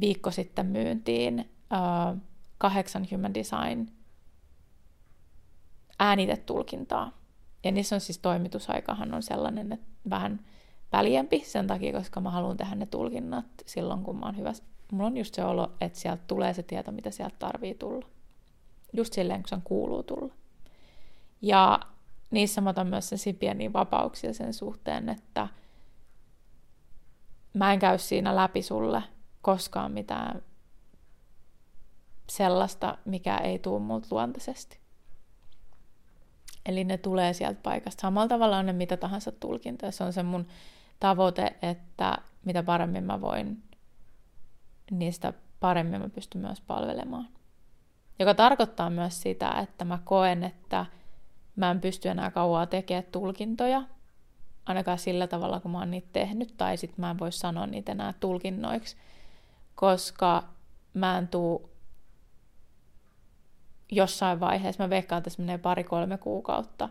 viikko 0.00 0.30
sitten 0.30 0.66
myyntiin 0.66 1.50
ää, 1.70 2.16
kahdeksan 2.58 3.06
human 3.10 3.34
design 3.34 3.86
äänitetulkintaa 5.98 7.12
ja 7.64 7.72
niissä 7.72 7.96
on 7.96 8.00
siis 8.00 8.18
toimitusaikahan 8.18 9.14
on 9.14 9.22
sellainen, 9.22 9.72
että 9.72 9.86
vähän 10.10 10.40
väljempi 10.92 11.42
sen 11.46 11.66
takia, 11.66 11.92
koska 11.92 12.20
mä 12.20 12.30
haluan 12.30 12.56
tehdä 12.56 12.74
ne 12.74 12.86
tulkinnat 12.86 13.46
silloin, 13.66 14.02
kun 14.02 14.18
mä 14.18 14.26
oon 14.26 14.36
hyvä. 14.36 14.52
Mulla 14.92 15.06
on 15.06 15.16
just 15.16 15.34
se 15.34 15.44
olo, 15.44 15.72
että 15.80 15.98
sieltä 15.98 16.22
tulee 16.26 16.54
se 16.54 16.62
tieto, 16.62 16.92
mitä 16.92 17.10
sieltä 17.10 17.36
tarvii 17.38 17.74
tulla. 17.74 18.06
Just 18.92 19.12
silleen, 19.12 19.42
kun 19.42 19.48
sen 19.48 19.62
kuuluu 19.62 20.02
tulla. 20.02 20.34
Ja 21.42 21.80
niissä 22.30 22.60
mä 22.60 22.70
otan 22.70 22.86
myös 22.86 23.08
sen 23.08 23.36
pieniä 23.36 23.72
vapauksia 23.72 24.34
sen 24.34 24.54
suhteen, 24.54 25.08
että 25.08 25.48
mä 27.54 27.72
en 27.72 27.78
käy 27.78 27.98
siinä 27.98 28.36
läpi 28.36 28.62
sulle 28.62 29.02
koskaan 29.42 29.92
mitään 29.92 30.42
sellaista, 32.28 32.98
mikä 33.04 33.36
ei 33.36 33.58
tule 33.58 33.80
multa 33.80 34.08
luontaisesti. 34.10 34.78
Eli 36.66 36.84
ne 36.84 36.98
tulee 36.98 37.32
sieltä 37.32 37.60
paikasta. 37.62 38.00
Samalla 38.00 38.28
tavalla 38.28 38.58
on 38.58 38.66
ne 38.66 38.72
mitä 38.72 38.96
tahansa 38.96 39.32
tulkintoja. 39.32 39.92
Se 39.92 40.04
on 40.04 40.12
se 40.12 40.22
mun 40.22 40.46
tavoite, 41.00 41.56
että 41.62 42.18
mitä 42.44 42.62
paremmin 42.62 43.04
mä 43.04 43.20
voin, 43.20 43.62
niistä 44.90 45.32
paremmin 45.60 46.00
mä 46.00 46.08
pystyn 46.08 46.40
myös 46.40 46.60
palvelemaan. 46.60 47.28
Joka 48.18 48.34
tarkoittaa 48.34 48.90
myös 48.90 49.22
sitä, 49.22 49.50
että 49.50 49.84
mä 49.84 49.98
koen, 50.04 50.44
että 50.44 50.86
mä 51.56 51.70
en 51.70 51.80
pysty 51.80 52.08
enää 52.08 52.30
kauaa 52.30 52.66
tekemään 52.66 53.04
tulkintoja, 53.12 53.82
ainakaan 54.66 54.98
sillä 54.98 55.26
tavalla, 55.26 55.60
kun 55.60 55.70
mä 55.70 55.78
oon 55.78 55.90
niitä 55.90 56.08
tehnyt, 56.12 56.56
tai 56.56 56.76
sitten 56.76 57.00
mä 57.00 57.10
en 57.10 57.18
voi 57.18 57.32
sanoa 57.32 57.66
niitä 57.66 57.92
enää 57.92 58.14
tulkinnoiksi, 58.20 58.96
koska 59.74 60.44
mä 60.94 61.18
en 61.18 61.28
tuu 61.28 61.70
jossain 63.92 64.40
vaiheessa, 64.40 64.82
mä 64.82 64.90
veikkaan, 64.90 65.18
että 65.18 65.30
menee 65.38 65.58
pari-kolme 65.58 66.18
kuukautta, 66.18 66.88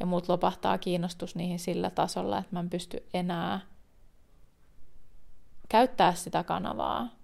ja 0.00 0.06
muut 0.06 0.28
lopahtaa 0.28 0.78
kiinnostus 0.78 1.36
niihin 1.36 1.58
sillä 1.58 1.90
tasolla, 1.90 2.38
että 2.38 2.56
mä 2.56 2.60
en 2.60 2.70
pysty 2.70 3.06
enää 3.14 3.60
käyttää 5.68 6.14
sitä 6.14 6.44
kanavaa 6.44 7.17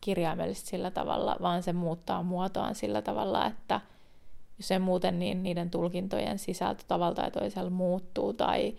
kirjaimellisesti 0.00 0.70
sillä 0.70 0.90
tavalla, 0.90 1.36
vaan 1.42 1.62
se 1.62 1.72
muuttaa 1.72 2.22
muotoaan 2.22 2.74
sillä 2.74 3.02
tavalla, 3.02 3.46
että 3.46 3.80
jos 4.58 4.68
se 4.68 4.78
muuten, 4.78 5.18
niin 5.18 5.42
niiden 5.42 5.70
tulkintojen 5.70 6.38
sisältö 6.38 6.84
tavalla 6.88 7.14
tai 7.14 7.30
toisella 7.30 7.70
muuttuu, 7.70 8.32
tai 8.32 8.74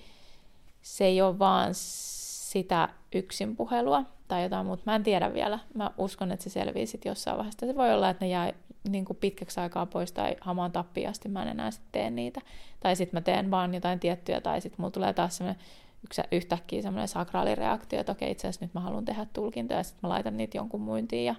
se 0.82 1.06
ei 1.06 1.22
ole 1.22 1.40
vaan 1.40 1.70
sitä 1.74 2.90
yksin 3.16 3.56
puhelua 3.56 4.04
tai 4.28 4.44
jotain 4.44 4.66
muuta. 4.66 4.84
Mä 4.86 4.96
en 4.96 5.04
tiedä 5.04 5.34
vielä. 5.34 5.60
Mä 5.74 5.92
uskon, 5.98 6.32
että 6.32 6.44
se 6.44 6.50
selvii 6.50 6.88
sitten 6.88 7.10
jossain 7.10 7.38
vaiheessa. 7.38 7.66
Se 7.66 7.76
voi 7.76 7.94
olla, 7.94 8.10
että 8.10 8.26
ne 8.26 8.32
jää 8.32 8.54
niin 8.90 9.06
kuin 9.06 9.18
pitkäksi 9.18 9.60
aikaa 9.60 9.86
pois 9.86 10.12
tai 10.12 10.36
hamaan 10.42 10.72
tappiasti 10.72 11.30
mä 11.30 11.42
en 11.42 11.48
enää 11.48 11.72
sitten 11.72 11.92
tee 11.92 12.10
niitä. 12.10 12.42
Tai 12.80 12.96
sitten 12.96 13.18
mä 13.18 13.22
teen 13.22 13.52
vaan 13.52 13.74
jotain 13.74 14.00
tiettyjä, 14.00 14.42
tai 14.42 14.62
sitten 14.62 14.82
mulla 14.82 14.92
tulee 14.92 15.14
taas 15.14 15.38
semmoinen 15.38 15.64
yksi, 16.04 16.22
yhtäkkiä 16.32 16.82
semmoinen 16.82 17.08
sakraalireaktio, 17.08 18.00
että 18.00 18.12
okei, 18.12 18.32
itse 18.32 18.48
asiassa 18.48 18.66
nyt 18.66 18.74
mä 18.74 18.80
haluan 18.80 19.06
tehdä 19.06 19.26
tulkintoja, 19.34 19.80
ja 19.80 19.84
sitten 19.84 20.00
mä 20.04 20.10
laitan 20.10 20.38
niitä 20.38 20.58
jonkun 20.58 20.82
muintiin 20.82 21.26
ja 21.26 21.36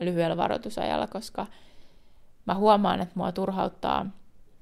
lyhyellä 0.00 0.36
varoitusajalla, 0.36 1.06
koska 1.06 1.46
mä 2.46 2.54
huomaan, 2.54 3.00
että 3.00 3.14
mua 3.14 3.32
turhauttaa, 3.32 4.06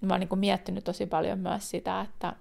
mä 0.01 0.15
oon 0.15 0.21
niin 0.21 0.29
kuin 0.29 0.39
miettinyt 0.39 0.85
tosi 0.85 1.07
paljon 1.07 1.39
myös 1.39 1.71
sitä, 1.71 2.01
että 2.01 2.33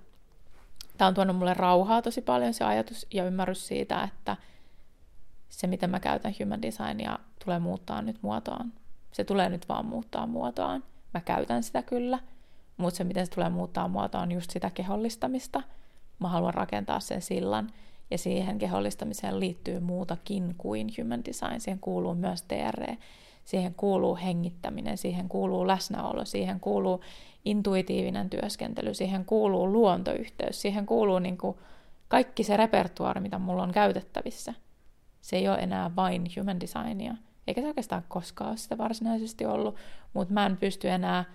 tämä 0.97 1.07
on 1.07 1.13
tuonut 1.13 1.35
mulle 1.35 1.53
rauhaa 1.53 2.01
tosi 2.01 2.21
paljon 2.21 2.53
se 2.53 2.63
ajatus 2.63 3.07
ja 3.13 3.25
ymmärrys 3.25 3.67
siitä, 3.67 4.03
että 4.03 4.37
se, 5.49 5.67
mitä 5.67 5.87
mä 5.87 5.99
käytän 5.99 6.33
human 6.39 6.61
designia, 6.61 7.19
tulee 7.45 7.59
muuttaa 7.59 8.01
nyt 8.01 8.17
muotoaan. 8.21 8.73
Se 9.11 9.23
tulee 9.23 9.49
nyt 9.49 9.69
vaan 9.69 9.85
muuttaa 9.85 10.27
muotoaan. 10.27 10.83
Mä 11.13 11.21
käytän 11.21 11.63
sitä 11.63 11.81
kyllä, 11.81 12.19
mutta 12.77 12.97
se, 12.97 13.03
miten 13.03 13.25
se 13.25 13.31
tulee 13.31 13.49
muuttaa 13.49 13.87
muotoaan, 13.87 14.27
on 14.27 14.31
just 14.31 14.51
sitä 14.51 14.69
kehollistamista. 14.69 15.63
Mä 16.19 16.27
haluan 16.27 16.53
rakentaa 16.53 16.99
sen 16.99 17.21
sillan, 17.21 17.69
ja 18.11 18.17
siihen 18.17 18.57
kehollistamiseen 18.57 19.39
liittyy 19.39 19.79
muutakin 19.79 20.55
kuin 20.57 20.87
human 20.97 21.25
design. 21.25 21.61
Siihen 21.61 21.79
kuuluu 21.79 22.15
myös 22.15 22.41
TRE, 22.41 22.97
siihen 23.45 23.73
kuuluu 23.73 24.15
hengittäminen, 24.15 24.97
siihen 24.97 25.29
kuuluu 25.29 25.67
läsnäolo, 25.67 26.25
siihen 26.25 26.59
kuuluu 26.59 27.01
intuitiivinen 27.45 28.29
työskentely, 28.29 28.93
siihen 28.93 29.25
kuuluu 29.25 29.71
luontoyhteys, 29.71 30.61
siihen 30.61 30.85
kuuluu 30.85 31.19
niin 31.19 31.37
kuin 31.37 31.57
kaikki 32.07 32.43
se 32.43 32.57
repertuaari, 32.57 33.21
mitä 33.21 33.39
mulla 33.39 33.63
on 33.63 33.71
käytettävissä. 33.71 34.53
Se 35.21 35.35
ei 35.35 35.47
ole 35.47 35.57
enää 35.57 35.95
vain 35.95 36.23
human 36.39 36.59
designia, 36.59 37.15
eikä 37.47 37.61
se 37.61 37.67
oikeastaan 37.67 38.03
koskaan 38.07 38.49
ole 38.49 38.57
sitä 38.57 38.77
varsinaisesti 38.77 39.45
ollut, 39.45 39.75
mutta 40.13 40.33
mä 40.33 40.45
en 40.45 40.57
pysty 40.57 40.89
enää 40.89 41.25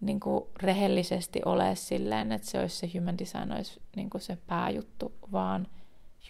niin 0.00 0.20
kuin 0.20 0.44
rehellisesti 0.62 1.40
olemaan 1.44 1.76
silleen, 1.76 2.32
että 2.32 2.48
se 2.48 2.60
olisi 2.60 2.76
se 2.76 2.90
human 2.98 3.18
design 3.18 3.52
olisi 3.52 3.80
niin 3.96 4.10
kuin 4.10 4.20
se 4.20 4.38
pääjuttu, 4.46 5.12
vaan 5.32 5.66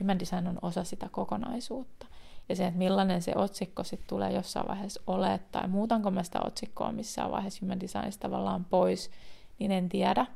human 0.00 0.18
design 0.18 0.46
on 0.46 0.58
osa 0.62 0.84
sitä 0.84 1.08
kokonaisuutta. 1.08 2.06
Ja 2.48 2.56
se, 2.56 2.66
että 2.66 2.78
millainen 2.78 3.22
se 3.22 3.32
otsikko 3.34 3.84
sitten 3.84 4.08
tulee 4.08 4.32
jossain 4.32 4.68
vaiheessa 4.68 5.02
ole, 5.06 5.40
tai 5.52 5.68
muutanko 5.68 6.10
mä 6.10 6.22
sitä 6.22 6.40
otsikkoa 6.44 6.92
missään 6.92 7.30
vaiheessa 7.30 7.58
human 7.62 7.80
designista 7.80 8.22
tavallaan 8.22 8.64
pois, 8.64 9.10
niin 9.58 9.72
en 9.72 9.88
tiedä. 9.88 10.26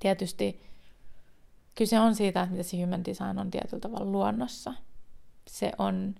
Tietysti 0.00 0.62
kyse 1.74 2.00
on 2.00 2.14
siitä, 2.14 2.42
että 2.42 2.52
mitä 2.52 2.62
se 2.62 2.82
human 2.82 3.04
design 3.04 3.38
on 3.38 3.50
tietyllä 3.50 3.80
tavalla 3.80 4.12
luonnossa. 4.12 4.72
Se 5.48 5.72
on 5.78 6.14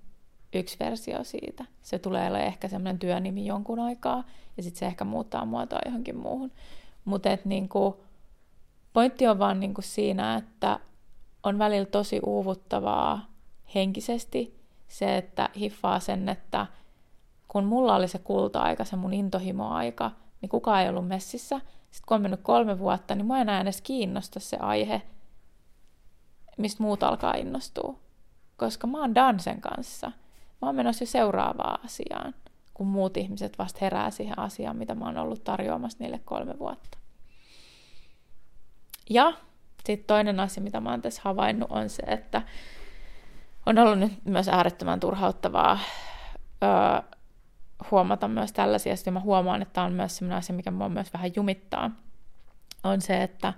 yksi 0.53 0.77
versio 0.81 1.25
siitä. 1.25 1.65
Se 1.83 1.99
tulee 1.99 2.29
olemaan 2.29 2.47
ehkä 2.47 2.69
semmoinen 2.69 2.99
työnimi 2.99 3.47
jonkun 3.47 3.81
aikaa, 3.81 4.25
ja 4.57 4.63
sitten 4.63 4.79
se 4.79 4.87
ehkä 4.87 5.05
muuttaa 5.05 5.45
muotoa 5.45 5.79
johonkin 5.85 6.17
muuhun. 6.17 6.53
Mutta 7.05 7.29
niinku, 7.45 8.05
pointti 8.93 9.27
on 9.27 9.39
vaan 9.39 9.61
niinku 9.61 9.83
siinä, 9.83 10.37
että 10.37 10.81
on 11.43 11.59
välillä 11.59 11.87
tosi 11.87 12.21
uuvuttavaa 12.27 13.27
henkisesti 13.75 14.61
se, 14.89 15.17
että 15.17 15.51
hiffaa 15.57 16.01
sen, 16.01 16.29
että 16.29 16.67
kun 17.49 17.65
mulla 17.65 17.97
oli 17.97 18.09
se 18.09 18.19
kulta-aika, 18.19 18.85
se 18.85 18.97
mun 18.97 19.13
intohimo-aika, 19.13 20.11
niin 20.41 20.49
kukaan 20.49 20.83
ei 20.83 20.89
ollut 20.89 21.09
messissä. 21.09 21.59
Sitten 21.91 22.07
kun 22.09 22.15
on 22.15 22.23
mennyt 22.23 22.41
kolme 22.43 22.79
vuotta, 22.79 23.15
niin 23.15 23.27
mua 23.27 23.39
enää 23.39 23.61
edes 23.61 23.81
kiinnosta 23.81 24.41
se 24.41 24.57
aihe, 24.57 25.03
mistä 26.59 26.83
muut 26.83 27.03
alkaa 27.03 27.35
innostua. 27.35 27.99
Koska 28.57 28.87
mä 28.87 29.01
oon 29.01 29.15
dansen 29.15 29.61
kanssa. 29.61 30.13
Mä 30.62 30.69
oon 30.69 30.75
menossa 30.75 31.03
jo 31.03 31.07
seuraavaan 31.07 31.85
asiaan, 31.85 32.35
kun 32.75 32.87
muut 32.87 33.16
ihmiset 33.16 33.59
vasta 33.59 33.79
herää 33.81 34.11
siihen 34.11 34.38
asiaan, 34.38 34.77
mitä 34.77 34.95
mä 34.95 35.05
oon 35.05 35.19
ollut 35.19 35.45
tarjoamassa 35.45 35.99
niille 36.01 36.21
kolme 36.25 36.59
vuotta. 36.59 36.99
Ja 39.11 39.33
sitten 39.85 40.07
toinen 40.07 40.40
asia, 40.40 40.62
mitä 40.62 40.81
mä 40.81 40.90
oon 40.90 41.03
tässä 41.03 41.23
havainnut, 41.25 41.71
on 41.71 41.90
se, 41.90 42.03
että 42.07 42.42
on 43.66 43.79
ollut 43.79 43.99
nyt 43.99 44.12
myös 44.25 44.49
äärettömän 44.49 45.01
turhauttavaa 45.01 45.79
öö, 46.62 47.19
huomata 47.90 48.29
myös 48.29 48.53
tällaisia, 48.53 48.95
ja 49.07 49.12
mä 49.12 49.21
huomaan, 49.21 49.62
että 49.62 49.73
tämä 49.73 49.87
on 49.87 49.92
myös 49.92 50.16
sellainen 50.16 50.38
asia, 50.38 50.57
mikä 50.57 50.71
mua 50.71 50.88
myös 50.88 51.12
vähän 51.12 51.33
jumittaa, 51.37 51.90
on 52.85 53.01
se, 53.01 53.23
että 53.23 53.53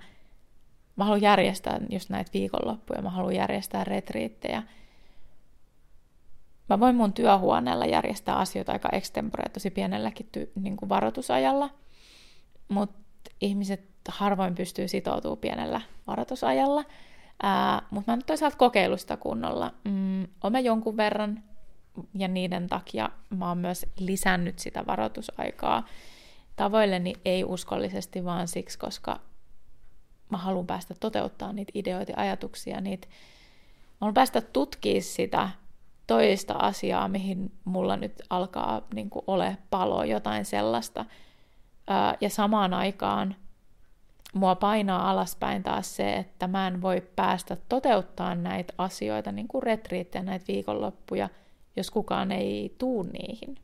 mä 0.95 1.03
haluan 1.03 1.21
järjestää 1.21 1.79
just 1.89 2.09
näitä 2.09 2.31
viikonloppuja, 2.33 3.01
mä 3.01 3.09
haluan 3.09 3.35
järjestää 3.35 3.83
retriittejä. 3.83 4.63
Mä 6.69 6.79
voin 6.79 6.95
mun 6.95 7.13
työhuoneella 7.13 7.85
järjestää 7.85 8.35
asioita 8.35 8.71
aika 8.71 8.89
extempore, 8.91 9.49
tosi 9.49 9.69
pienelläkin 9.69 10.29
ty- 10.37 10.51
niin 10.55 10.77
kuin 10.77 10.89
varoitusajalla, 10.89 11.69
mutta 12.67 12.99
ihmiset 13.41 13.89
harvoin 14.07 14.55
pystyy 14.55 14.87
sitoutumaan 14.87 15.37
pienellä 15.37 15.81
varoitusajalla. 16.07 16.83
Mutta 17.91 18.11
mä 18.11 18.13
en 18.13 18.23
toisaalta 18.25 18.57
kokeillut 18.57 18.99
sitä 18.99 19.17
kunnolla. 19.17 19.73
Mm, 19.83 20.27
olen 20.43 20.65
jonkun 20.65 20.97
verran, 20.97 21.43
ja 22.13 22.27
niiden 22.27 22.67
takia 22.67 23.09
mä 23.29 23.47
oon 23.47 23.57
myös 23.57 23.85
lisännyt 23.99 24.59
sitä 24.59 24.83
varoitusaikaa 24.87 25.85
tavoilleni 26.55 27.13
ei 27.25 27.43
uskollisesti, 27.43 28.25
vaan 28.25 28.47
siksi, 28.47 28.79
koska 28.79 29.19
mä 30.29 30.37
haluan 30.37 30.67
päästä 30.67 30.95
toteuttaa 30.99 31.53
niitä 31.53 31.71
ideoita 31.75 32.11
ja 32.11 32.17
ajatuksia. 32.17 32.81
Niitä, 32.81 33.07
mä 33.07 33.97
haluan 34.01 34.13
päästä 34.13 34.41
tutkimaan 34.41 35.01
sitä 35.01 35.49
toista 36.09 36.53
asiaa, 36.53 37.07
mihin 37.07 37.51
mulla 37.65 37.97
nyt 37.97 38.21
alkaa 38.29 38.81
niin 38.93 39.09
ole 39.27 39.57
palo, 39.69 40.03
jotain 40.03 40.45
sellaista. 40.45 41.05
ja 42.21 42.29
samaan 42.29 42.73
aikaan 42.73 43.35
mua 44.33 44.55
painaa 44.55 45.09
alaspäin 45.09 45.63
taas 45.63 45.95
se, 45.95 46.13
että 46.13 46.47
mä 46.47 46.67
en 46.67 46.81
voi 46.81 47.01
päästä 47.15 47.57
toteuttaa 47.69 48.35
näitä 48.35 48.73
asioita, 48.77 49.31
niin 49.31 49.47
kuin 49.47 49.63
retriittejä, 49.63 50.23
näitä 50.23 50.45
viikonloppuja, 50.47 51.29
jos 51.75 51.91
kukaan 51.91 52.31
ei 52.31 52.75
tuu 52.77 53.03
niihin. 53.03 53.55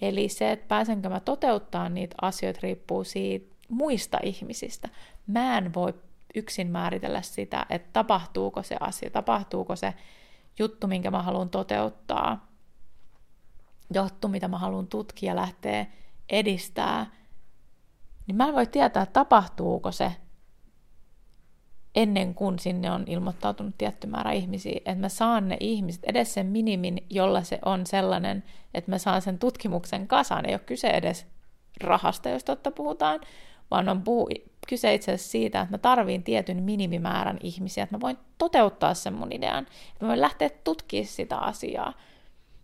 Eli 0.00 0.28
se, 0.28 0.52
että 0.52 0.68
pääsenkö 0.68 1.08
mä 1.08 1.20
toteuttaa 1.20 1.88
niitä 1.88 2.16
asioita, 2.22 2.60
riippuu 2.62 3.04
siitä 3.04 3.54
muista 3.68 4.18
ihmisistä. 4.22 4.88
Mä 5.26 5.58
en 5.58 5.74
voi 5.74 5.94
yksin 6.34 6.70
määritellä 6.70 7.22
sitä, 7.22 7.66
että 7.70 7.88
tapahtuuko 7.92 8.62
se 8.62 8.76
asia, 8.80 9.10
tapahtuuko 9.10 9.76
se 9.76 9.94
juttu, 10.58 10.86
minkä 10.86 11.10
mä 11.10 11.22
haluan 11.22 11.50
toteuttaa, 11.50 12.48
juttu, 13.94 14.28
mitä 14.28 14.48
mä 14.48 14.58
haluan 14.58 14.86
tutkia, 14.86 15.36
lähteä 15.36 15.86
edistää– 16.28 17.06
niin 18.28 18.36
mä 18.36 18.48
en 18.48 18.54
voi 18.54 18.66
tietää, 18.66 19.06
tapahtuuko 19.06 19.92
se 19.92 20.12
ennen 21.94 22.34
kuin 22.34 22.58
sinne 22.58 22.90
on 22.90 23.04
ilmoittautunut 23.06 23.74
tietty 23.78 24.06
määrä 24.06 24.32
ihmisiä, 24.32 24.76
että 24.76 24.94
mä 24.94 25.08
saan 25.08 25.48
ne 25.48 25.56
ihmiset, 25.60 26.04
edes 26.04 26.34
sen 26.34 26.46
minimin, 26.46 27.06
jolla 27.10 27.42
se 27.42 27.58
on 27.64 27.86
sellainen, 27.86 28.44
että 28.74 28.90
mä 28.90 28.98
saan 28.98 29.22
sen 29.22 29.38
tutkimuksen 29.38 30.08
kasaan. 30.08 30.46
Ei 30.46 30.54
ole 30.54 30.58
kyse 30.58 30.88
edes 30.88 31.26
rahasta, 31.80 32.28
jos 32.28 32.44
totta 32.44 32.70
puhutaan, 32.70 33.20
vaan 33.70 33.88
on 33.88 34.02
puhu, 34.02 34.28
kyse 34.68 34.94
itse 34.94 35.12
asiassa 35.12 35.30
siitä, 35.30 35.60
että 35.60 35.74
mä 35.74 35.78
tarviin 35.78 36.22
tietyn 36.22 36.62
minimimäärän 36.62 37.38
ihmisiä, 37.42 37.84
että 37.84 37.96
mä 37.96 38.00
voin 38.00 38.18
toteuttaa 38.38 38.94
sen 38.94 39.14
mun 39.14 39.32
idean, 39.32 39.64
että 39.64 40.04
mä 40.04 40.08
voin 40.08 40.20
lähteä 40.20 40.50
tutkimaan 40.64 41.06
sitä 41.06 41.38
asiaa. 41.38 41.92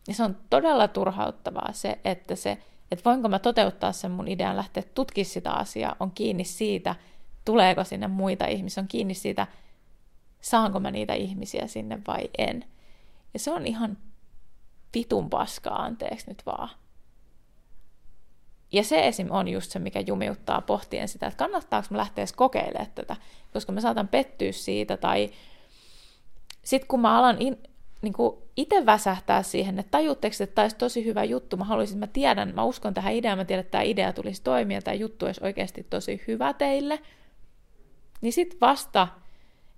Ja 0.08 0.14
se 0.14 0.22
on 0.22 0.36
todella 0.50 0.88
turhauttavaa 0.88 1.72
se, 1.72 1.98
että 2.04 2.36
se, 2.36 2.58
että 2.90 3.04
voinko 3.04 3.28
mä 3.28 3.38
toteuttaa 3.38 3.92
sen 3.92 4.10
mun 4.10 4.28
idean, 4.28 4.56
lähteä 4.56 4.82
tutkimaan 4.94 5.24
sitä 5.24 5.52
asiaa, 5.52 5.96
on 6.00 6.10
kiinni 6.10 6.44
siitä, 6.44 6.94
tuleeko 7.44 7.84
sinne 7.84 8.08
muita 8.08 8.46
ihmisiä, 8.46 8.80
on 8.80 8.88
kiinni 8.88 9.14
siitä, 9.14 9.46
saanko 10.40 10.80
mä 10.80 10.90
niitä 10.90 11.14
ihmisiä 11.14 11.66
sinne 11.66 11.98
vai 12.06 12.30
en. 12.38 12.64
Ja 13.34 13.38
se 13.38 13.50
on 13.50 13.66
ihan 13.66 13.98
vitun 14.94 15.30
paskaa, 15.30 15.82
anteeksi 15.84 16.28
nyt 16.28 16.46
vaan. 16.46 16.68
Ja 18.72 18.84
se 18.84 19.06
esim. 19.08 19.26
on 19.30 19.48
just 19.48 19.70
se, 19.70 19.78
mikä 19.78 20.00
jumiuttaa 20.00 20.60
pohtien 20.60 21.08
sitä, 21.08 21.26
että 21.26 21.38
kannattaako 21.38 21.88
mä 21.90 21.98
lähteä 21.98 22.24
kokeilemaan 22.36 22.90
tätä, 22.94 23.16
koska 23.52 23.72
mä 23.72 23.80
saatan 23.80 24.08
pettyä 24.08 24.52
siitä, 24.52 24.96
tai 24.96 25.30
sitten 26.62 26.88
kun 26.88 27.00
mä 27.00 27.18
alan 27.18 27.36
in, 27.40 27.58
niin 28.02 28.14
itse 28.56 28.86
väsähtää 28.86 29.42
siihen, 29.42 29.78
että 29.78 29.90
tajutteko, 29.90 30.34
että 30.40 30.54
tämä 30.54 30.64
olisi 30.64 30.76
tosi 30.76 31.04
hyvä 31.04 31.24
juttu, 31.24 31.56
mä 31.56 31.64
haluaisin, 31.64 31.98
mä 31.98 32.06
tiedän, 32.06 32.54
mä 32.54 32.64
uskon 32.64 32.94
tähän 32.94 33.14
ideaan, 33.14 33.38
mä 33.38 33.44
tiedän, 33.44 33.60
että 33.60 33.70
tämä 33.70 33.82
idea 33.82 34.12
tulisi 34.12 34.42
toimia, 34.42 34.82
tämä 34.82 34.94
juttu 34.94 35.26
olisi 35.26 35.44
oikeasti 35.44 35.86
tosi 35.90 36.22
hyvä 36.28 36.52
teille, 36.52 37.00
niin 38.20 38.32
sitten 38.32 38.60
vasta, 38.60 39.08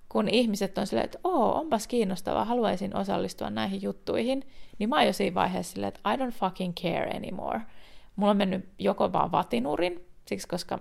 kun 0.09 0.29
ihmiset 0.29 0.79
on 0.79 0.87
silleen, 0.87 1.05
että 1.05 1.19
oo, 1.25 1.59
onpas 1.59 1.87
kiinnostavaa, 1.87 2.45
haluaisin 2.45 2.97
osallistua 2.97 3.51
näihin 3.51 3.83
juttuihin, 3.83 4.43
niin 4.79 4.89
mä 4.89 4.97
oon 4.97 5.07
jo 5.07 5.13
siinä 5.13 5.35
vaiheessa 5.35 5.73
silleen, 5.73 5.93
että 5.95 6.13
I 6.15 6.17
don't 6.17 6.33
fucking 6.33 6.75
care 6.75 7.11
anymore– 7.17 7.61
mulla 8.17 8.31
on 8.31 8.37
mennyt 8.37 8.69
joko 8.79 9.13
vaan 9.13 9.33
vatinurin, 9.33 10.07
siksi 10.27 10.49
koska 10.49 10.79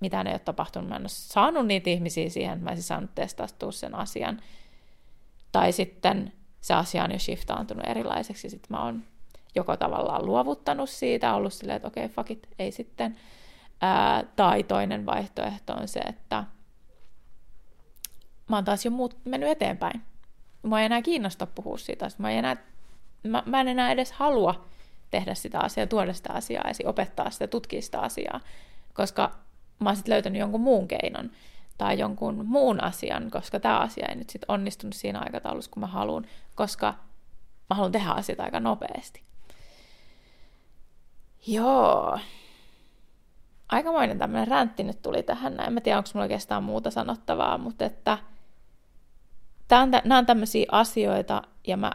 mitään 0.00 0.26
ei 0.26 0.32
ole 0.32 0.38
tapahtunut, 0.38 0.88
mä 0.88 0.96
en 0.96 1.02
ole 1.02 1.08
saanut 1.08 1.66
niitä 1.66 1.90
ihmisiä 1.90 2.28
siihen, 2.28 2.60
mä 2.60 2.70
olisin 2.70 2.82
saanut 2.82 3.14
testattua 3.14 3.72
sen 3.72 3.94
asian. 3.94 4.40
Tai 5.52 5.72
sitten 5.72 6.32
se 6.60 6.74
asia 6.74 7.04
on 7.04 7.12
jo 7.12 7.18
shiftaantunut 7.18 7.86
erilaiseksi, 7.86 8.50
sitten 8.50 8.68
mä 8.70 8.84
oon 8.84 9.02
joko 9.54 9.76
tavallaan 9.76 10.26
luovuttanut 10.26 10.90
siitä, 10.90 11.34
ollut 11.34 11.52
silleen, 11.52 11.76
että 11.76 11.88
okei, 11.88 12.04
okay, 12.04 12.14
fuck 12.14 12.30
it, 12.30 12.48
ei 12.58 12.72
sitten. 12.72 13.16
Ää, 13.80 14.24
tai 14.36 14.62
toinen 14.62 15.06
vaihtoehto 15.06 15.72
on 15.72 15.88
se, 15.88 16.00
että 16.00 16.44
mä 18.48 18.56
oon 18.56 18.64
taas 18.64 18.84
jo 18.84 18.90
muut, 18.90 19.18
mennyt 19.24 19.50
eteenpäin. 19.50 20.02
Mä 20.62 20.80
ei 20.80 20.86
enää 20.86 21.02
kiinnosta 21.02 21.46
puhua 21.46 21.78
siitä, 21.78 22.08
mä, 22.18 22.30
en 22.30 22.38
enää, 22.38 22.56
mä, 23.22 23.42
mä 23.46 23.60
en 23.60 23.68
enää 23.68 23.92
edes 23.92 24.12
halua 24.12 24.64
tehdä 25.10 25.34
sitä 25.34 25.60
asiaa, 25.60 25.86
tuoda 25.86 26.12
sitä 26.12 26.32
asiaa 26.32 26.64
esiin, 26.68 26.88
opettaa 26.88 27.30
sitä, 27.30 27.46
tutkia 27.46 27.82
sitä 27.82 28.00
asiaa, 28.00 28.40
koska 28.94 29.30
mä 29.78 29.88
oon 29.88 29.96
sitten 29.96 30.12
löytänyt 30.12 30.40
jonkun 30.40 30.60
muun 30.60 30.88
keinon 30.88 31.30
tai 31.78 31.98
jonkun 31.98 32.46
muun 32.46 32.84
asian, 32.84 33.30
koska 33.30 33.60
tämä 33.60 33.78
asia 33.78 34.06
ei 34.08 34.16
nyt 34.16 34.30
sitten 34.30 34.50
onnistunut 34.50 34.94
siinä 34.94 35.18
aikataulussa, 35.18 35.70
kun 35.70 35.80
mä 35.80 35.86
haluan, 35.86 36.26
koska 36.54 36.94
mä 37.70 37.76
haluan 37.76 37.92
tehdä 37.92 38.10
asioita 38.10 38.42
aika 38.42 38.60
nopeasti. 38.60 39.22
Joo. 41.46 42.18
Aikamoinen 43.68 44.18
tämmöinen 44.18 44.48
räntti 44.48 44.82
nyt 44.82 45.02
tuli 45.02 45.22
tähän. 45.22 45.60
En 45.60 45.72
mä 45.72 45.80
tiedä, 45.80 45.98
onko 45.98 46.10
mulla 46.14 46.24
oikeastaan 46.24 46.64
muuta 46.64 46.90
sanottavaa, 46.90 47.58
mutta 47.58 47.84
että 47.84 48.18
nämä 50.04 50.18
on 50.18 50.26
tämmöisiä 50.26 50.66
asioita, 50.72 51.42
ja 51.66 51.76
mä 51.76 51.92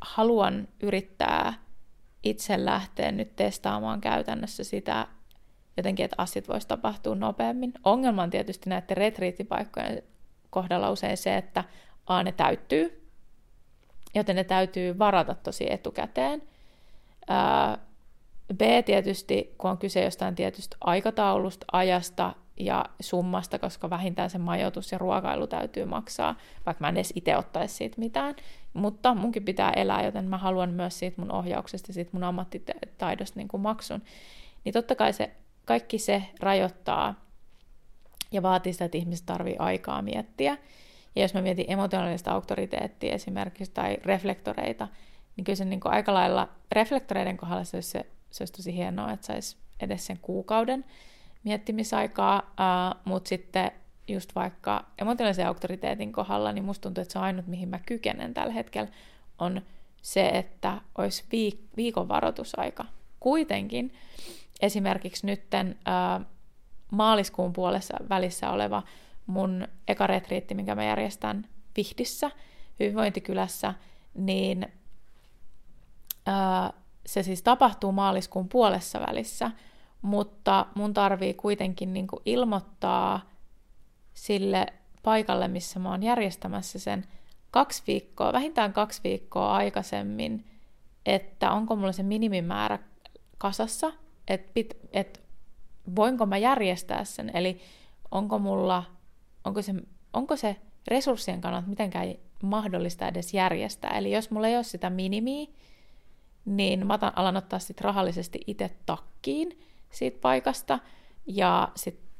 haluan 0.00 0.68
yrittää 0.80 1.54
itse 2.22 2.64
lähteä 2.64 3.12
nyt 3.12 3.36
testaamaan 3.36 4.00
käytännössä 4.00 4.64
sitä 4.64 5.06
jotenkin, 5.76 6.04
että 6.04 6.14
asiat 6.18 6.48
voisi 6.48 6.68
tapahtua 6.68 7.14
nopeammin. 7.14 7.72
Ongelma 7.84 8.22
on 8.22 8.30
tietysti 8.30 8.70
näiden 8.70 8.96
retriittipaikkojen 8.96 10.02
kohdalla 10.50 10.90
usein 10.90 11.16
se, 11.16 11.36
että 11.36 11.64
A, 12.06 12.22
ne 12.22 12.32
täyttyy, 12.32 13.08
joten 14.14 14.36
ne 14.36 14.44
täytyy 14.44 14.98
varata 14.98 15.34
tosi 15.34 15.72
etukäteen. 15.72 16.42
B, 18.54 18.60
tietysti, 18.84 19.54
kun 19.58 19.70
on 19.70 19.78
kyse 19.78 20.04
jostain 20.04 20.34
tietystä 20.34 20.76
aikataulusta, 20.80 21.66
ajasta 21.72 22.34
ja 22.56 22.84
summasta, 23.00 23.58
koska 23.58 23.90
vähintään 23.90 24.30
se 24.30 24.38
majoitus 24.38 24.92
ja 24.92 24.98
ruokailu 24.98 25.46
täytyy 25.46 25.84
maksaa, 25.84 26.36
vaikka 26.66 26.84
mä 26.84 26.88
en 26.88 26.96
edes 26.96 27.12
itse 27.16 27.36
ottaisi 27.36 27.74
siitä 27.74 27.98
mitään. 27.98 28.34
Mutta 28.72 29.14
munkin 29.14 29.44
pitää 29.44 29.70
elää, 29.70 30.04
joten 30.04 30.24
mä 30.24 30.38
haluan 30.38 30.70
myös 30.70 30.98
siitä 30.98 31.20
mun 31.20 31.32
ohjauksesta 31.32 31.90
ja 31.90 31.94
siitä 31.94 32.10
mun 32.12 32.24
ammattitaidosta 32.24 33.38
niin 33.38 33.48
kuin 33.48 33.60
maksun. 33.60 34.02
Niin 34.64 34.72
totta 34.72 34.94
kai 34.94 35.12
se, 35.12 35.30
kaikki 35.64 35.98
se 35.98 36.22
rajoittaa 36.40 37.14
ja 38.32 38.42
vaatii 38.42 38.72
sitä, 38.72 38.84
että 38.84 38.98
ihmiset 38.98 39.26
tarvii 39.26 39.56
aikaa 39.58 40.02
miettiä. 40.02 40.58
Ja 41.16 41.22
jos 41.22 41.34
mä 41.34 41.42
mietin 41.42 41.64
emotionaalista 41.68 42.32
auktoriteettia 42.32 43.14
esimerkiksi 43.14 43.72
tai 43.74 43.96
reflektoreita, 44.04 44.88
niin 45.36 45.44
kyllä 45.44 45.56
se 45.56 45.64
niin 45.64 45.80
kuin 45.80 45.92
aika 45.92 46.14
lailla 46.14 46.48
reflektoreiden 46.72 47.36
kohdalla 47.36 47.64
se 47.64 47.76
olisi, 47.76 47.90
se, 47.90 48.06
se 48.30 48.42
olisi 48.42 48.52
tosi 48.52 48.76
hienoa, 48.76 49.12
että 49.12 49.26
saisi 49.26 49.56
edes 49.80 50.06
sen 50.06 50.18
kuukauden 50.22 50.84
miettimisaikaa, 51.44 52.38
uh, 52.38 53.00
mutta 53.04 53.28
sitten 53.28 53.70
just 54.12 54.34
vaikka 54.34 54.84
emotionaalisen 54.98 55.46
auktoriteetin 55.46 56.12
kohdalla, 56.12 56.52
niin 56.52 56.64
musta 56.64 56.82
tuntuu, 56.82 57.02
että 57.02 57.12
se 57.12 57.18
on 57.18 57.24
ainut, 57.24 57.46
mihin 57.46 57.68
mä 57.68 57.78
kykenen 57.78 58.34
tällä 58.34 58.52
hetkellä, 58.52 58.90
on 59.38 59.62
se, 60.02 60.28
että 60.28 60.80
olisi 60.98 61.24
viik- 61.24 61.68
viikon 61.76 62.08
varoitusaika. 62.08 62.84
Kuitenkin 63.20 63.94
esimerkiksi 64.60 65.26
nytten 65.26 65.78
uh, 65.78 66.26
maaliskuun 66.90 67.52
puolessa 67.52 67.96
välissä 68.08 68.50
oleva 68.50 68.82
mun 69.26 69.68
eka 69.88 70.06
retriitti, 70.06 70.54
minkä 70.54 70.74
mä 70.74 70.84
järjestän 70.84 71.48
Vihdissä, 71.76 72.30
hyvinvointikylässä, 72.80 73.74
niin 74.14 74.66
uh, 76.28 76.74
se 77.06 77.22
siis 77.22 77.42
tapahtuu 77.42 77.92
maaliskuun 77.92 78.48
puolessa 78.48 79.00
välissä, 79.00 79.50
mutta 80.02 80.66
mun 80.74 80.94
tarvii 80.94 81.34
kuitenkin 81.34 81.92
niin 81.92 82.06
ilmoittaa 82.24 83.20
sille 84.22 84.66
paikalle, 85.02 85.48
missä 85.48 85.78
mä 85.78 85.90
oon 85.90 86.02
järjestämässä 86.02 86.78
sen 86.78 87.04
kaksi 87.50 87.82
viikkoa, 87.86 88.32
vähintään 88.32 88.72
kaksi 88.72 89.00
viikkoa 89.04 89.52
aikaisemmin, 89.52 90.44
että 91.06 91.52
onko 91.52 91.76
mulla 91.76 91.92
se 91.92 92.02
minimimäärä 92.02 92.78
kasassa, 93.38 93.92
että 94.28 94.50
pit, 94.54 94.74
et 94.92 95.22
voinko 95.96 96.26
mä 96.26 96.38
järjestää 96.38 97.04
sen, 97.04 97.30
eli 97.34 97.60
onko 98.10 98.38
mulla, 98.38 98.84
onko 99.44 99.62
se, 99.62 99.74
onko 100.12 100.36
se 100.36 100.56
resurssien 100.88 101.40
kannalta 101.40 101.68
mitenkään 101.68 102.14
mahdollista 102.42 103.08
edes 103.08 103.34
järjestää. 103.34 103.98
Eli 103.98 104.12
jos 104.12 104.30
mulla 104.30 104.48
ei 104.48 104.56
ole 104.56 104.64
sitä 104.64 104.90
minimiä, 104.90 105.46
niin 106.44 106.86
mä 106.86 106.98
alan 107.16 107.36
ottaa 107.36 107.58
sitten 107.58 107.84
rahallisesti 107.84 108.40
itse 108.46 108.70
takkiin, 108.86 109.60
siitä 109.90 110.18
paikasta. 110.20 110.78
Ja 111.26 111.68
sitten 111.76 112.11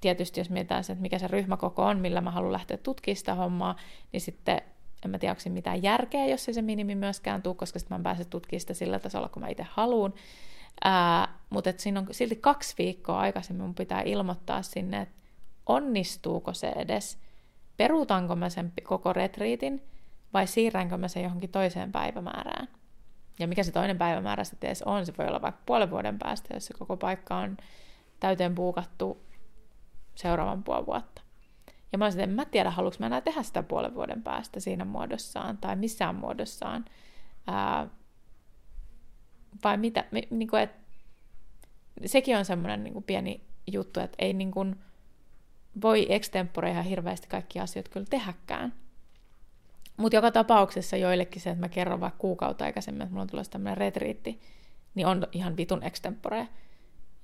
tietysti 0.00 0.40
jos 0.40 0.50
mietitään 0.50 0.84
se, 0.84 0.92
että 0.92 1.02
mikä 1.02 1.18
se 1.18 1.28
ryhmäkoko 1.28 1.84
on, 1.84 1.98
millä 1.98 2.20
mä 2.20 2.30
haluan 2.30 2.52
lähteä 2.52 2.76
tutkimaan 2.76 3.16
sitä 3.16 3.34
hommaa, 3.34 3.76
niin 4.12 4.20
sitten 4.20 4.62
en 5.04 5.10
mä 5.10 5.18
tiedä, 5.18 5.32
onko 5.32 5.40
se 5.40 5.50
mitään 5.50 5.82
järkeä, 5.82 6.26
jos 6.26 6.48
ei 6.48 6.54
se 6.54 6.62
minimi 6.62 6.94
myöskään 6.94 7.42
tule, 7.42 7.54
koska 7.54 7.78
sitten 7.78 7.94
mä 7.94 7.96
en 7.96 8.02
pääse 8.02 8.24
tutkimaan 8.24 8.60
sitä 8.60 8.74
sillä 8.74 8.98
tasolla, 8.98 9.28
kun 9.28 9.42
mä 9.42 9.48
itse 9.48 9.66
haluan. 9.70 10.14
mutta 11.50 11.72
siinä 11.76 12.00
on 12.00 12.06
silti 12.10 12.36
kaksi 12.36 12.74
viikkoa 12.78 13.18
aikaisemmin 13.18 13.64
mun 13.64 13.74
pitää 13.74 14.02
ilmoittaa 14.02 14.62
sinne, 14.62 15.00
että 15.00 15.14
onnistuuko 15.66 16.54
se 16.54 16.68
edes, 16.68 17.18
peruutanko 17.76 18.36
mä 18.36 18.48
sen 18.48 18.72
koko 18.82 19.12
retriitin 19.12 19.82
vai 20.32 20.46
siirränkö 20.46 20.96
mä 20.96 21.08
sen 21.08 21.22
johonkin 21.22 21.50
toiseen 21.50 21.92
päivämäärään. 21.92 22.68
Ja 23.38 23.48
mikä 23.48 23.62
se 23.62 23.72
toinen 23.72 23.98
päivämäärä 23.98 24.44
sitten 24.44 24.68
edes 24.68 24.82
on, 24.82 25.06
se 25.06 25.12
voi 25.18 25.26
olla 25.26 25.42
vaikka 25.42 25.62
puolen 25.66 25.90
vuoden 25.90 26.18
päästä, 26.18 26.54
jos 26.54 26.66
se 26.66 26.74
koko 26.74 26.96
paikka 26.96 27.36
on 27.36 27.56
täyteen 28.20 28.54
puukattu 28.54 29.27
seuraavan 30.18 30.62
puoli 30.62 30.86
vuotta. 30.86 31.22
Ja 31.92 31.98
mä 31.98 32.04
olisin, 32.04 32.20
että 32.20 32.30
en 32.30 32.36
mä 32.36 32.44
tiedä, 32.44 32.70
haluanko 32.70 32.96
mä 33.00 33.06
enää 33.06 33.20
tehdä 33.20 33.42
sitä 33.42 33.62
puolen 33.62 33.94
vuoden 33.94 34.22
päästä 34.22 34.60
siinä 34.60 34.84
muodossaan 34.84 35.58
tai 35.58 35.76
missään 35.76 36.14
muodossaan. 36.14 36.84
Ää, 37.46 37.88
vai 39.64 39.76
mitä, 39.76 40.04
niin 40.30 40.48
kuin, 40.48 40.62
että 40.62 40.78
sekin 42.06 42.36
on 42.36 42.44
semmoinen 42.44 42.84
niin 42.84 43.02
pieni 43.02 43.40
juttu, 43.66 44.00
että 44.00 44.16
ei 44.18 44.32
niin 44.32 44.50
kuin, 44.50 44.76
voi 45.82 46.06
extempore 46.08 46.70
ihan 46.70 46.84
hirveästi 46.84 47.28
kaikki 47.28 47.60
asiat 47.60 47.88
kyllä 47.88 48.06
tehäkään. 48.10 48.74
Mutta 49.96 50.16
joka 50.16 50.30
tapauksessa 50.30 50.96
joillekin 50.96 51.42
se, 51.42 51.50
että 51.50 51.60
mä 51.60 51.68
kerron 51.68 52.00
vaikka 52.00 52.18
kuukautta 52.18 52.64
aikaisemmin, 52.64 53.02
että 53.02 53.12
mulla 53.12 53.22
on 53.22 53.28
tulossa 53.28 53.52
tämmöinen 53.52 53.76
retriitti, 53.76 54.40
niin 54.94 55.06
on 55.06 55.26
ihan 55.32 55.56
vitun 55.56 55.82
extempore. 55.82 56.48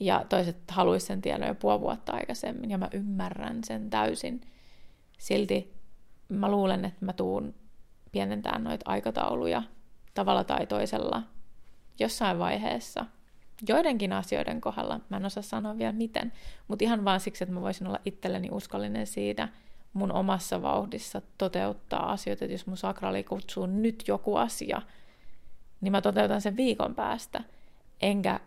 Ja 0.00 0.24
toiset 0.28 0.70
haluaisivat 0.70 1.06
sen 1.06 1.22
tiedon 1.22 1.48
jo 1.48 1.54
puoli 1.54 1.80
vuotta 1.80 2.12
aikaisemmin, 2.12 2.70
ja 2.70 2.78
mä 2.78 2.88
ymmärrän 2.92 3.64
sen 3.64 3.90
täysin. 3.90 4.40
Silti 5.18 5.74
mä 6.28 6.50
luulen, 6.50 6.84
että 6.84 7.04
mä 7.04 7.12
tuun 7.12 7.54
pienentämään 8.12 8.64
noita 8.64 8.90
aikatauluja 8.90 9.62
tavalla 10.14 10.44
tai 10.44 10.66
toisella 10.66 11.22
jossain 11.98 12.38
vaiheessa, 12.38 13.06
joidenkin 13.68 14.12
asioiden 14.12 14.60
kohdalla, 14.60 15.00
mä 15.08 15.16
en 15.16 15.24
osaa 15.24 15.42
sanoa 15.42 15.78
vielä 15.78 15.92
miten, 15.92 16.32
mutta 16.68 16.84
ihan 16.84 17.04
vaan 17.04 17.20
siksi, 17.20 17.44
että 17.44 17.54
mä 17.54 17.60
voisin 17.60 17.86
olla 17.86 17.98
itselleni 18.04 18.48
uskollinen 18.52 19.06
siitä 19.06 19.48
mun 19.92 20.12
omassa 20.12 20.62
vauhdissa 20.62 21.22
toteuttaa 21.38 22.12
asioita, 22.12 22.44
että 22.44 22.54
jos 22.54 22.66
mun 22.66 22.76
sakrali 22.76 23.24
kutsuu 23.24 23.66
nyt 23.66 24.04
joku 24.08 24.36
asia, 24.36 24.82
niin 25.80 25.92
mä 25.92 26.00
toteutan 26.00 26.40
sen 26.40 26.56
viikon 26.56 26.94
päästä, 26.94 27.44
enkä 28.00 28.40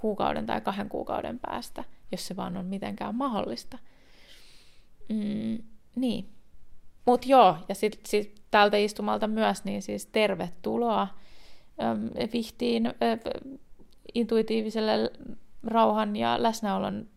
kuukauden 0.00 0.46
tai 0.46 0.60
kahden 0.60 0.88
kuukauden 0.88 1.38
päästä, 1.38 1.84
jos 2.12 2.26
se 2.26 2.36
vaan 2.36 2.56
on 2.56 2.66
mitenkään 2.66 3.14
mahdollista. 3.14 3.78
Mm, 5.08 5.58
niin. 5.96 6.28
Mutta 7.06 7.28
joo, 7.28 7.56
ja 7.68 7.74
sitten 7.74 8.00
sit 8.06 8.42
tältä 8.50 8.76
istumalta 8.76 9.26
myös, 9.26 9.64
niin 9.64 9.82
siis 9.82 10.06
tervetuloa 10.06 11.08
äm, 11.82 12.10
Vihtiin 12.32 12.86
äh, 12.86 12.94
intuitiiviselle 14.14 15.12
rauhan 15.62 16.16
ja 16.16 16.42
läsnäolon 16.42 17.08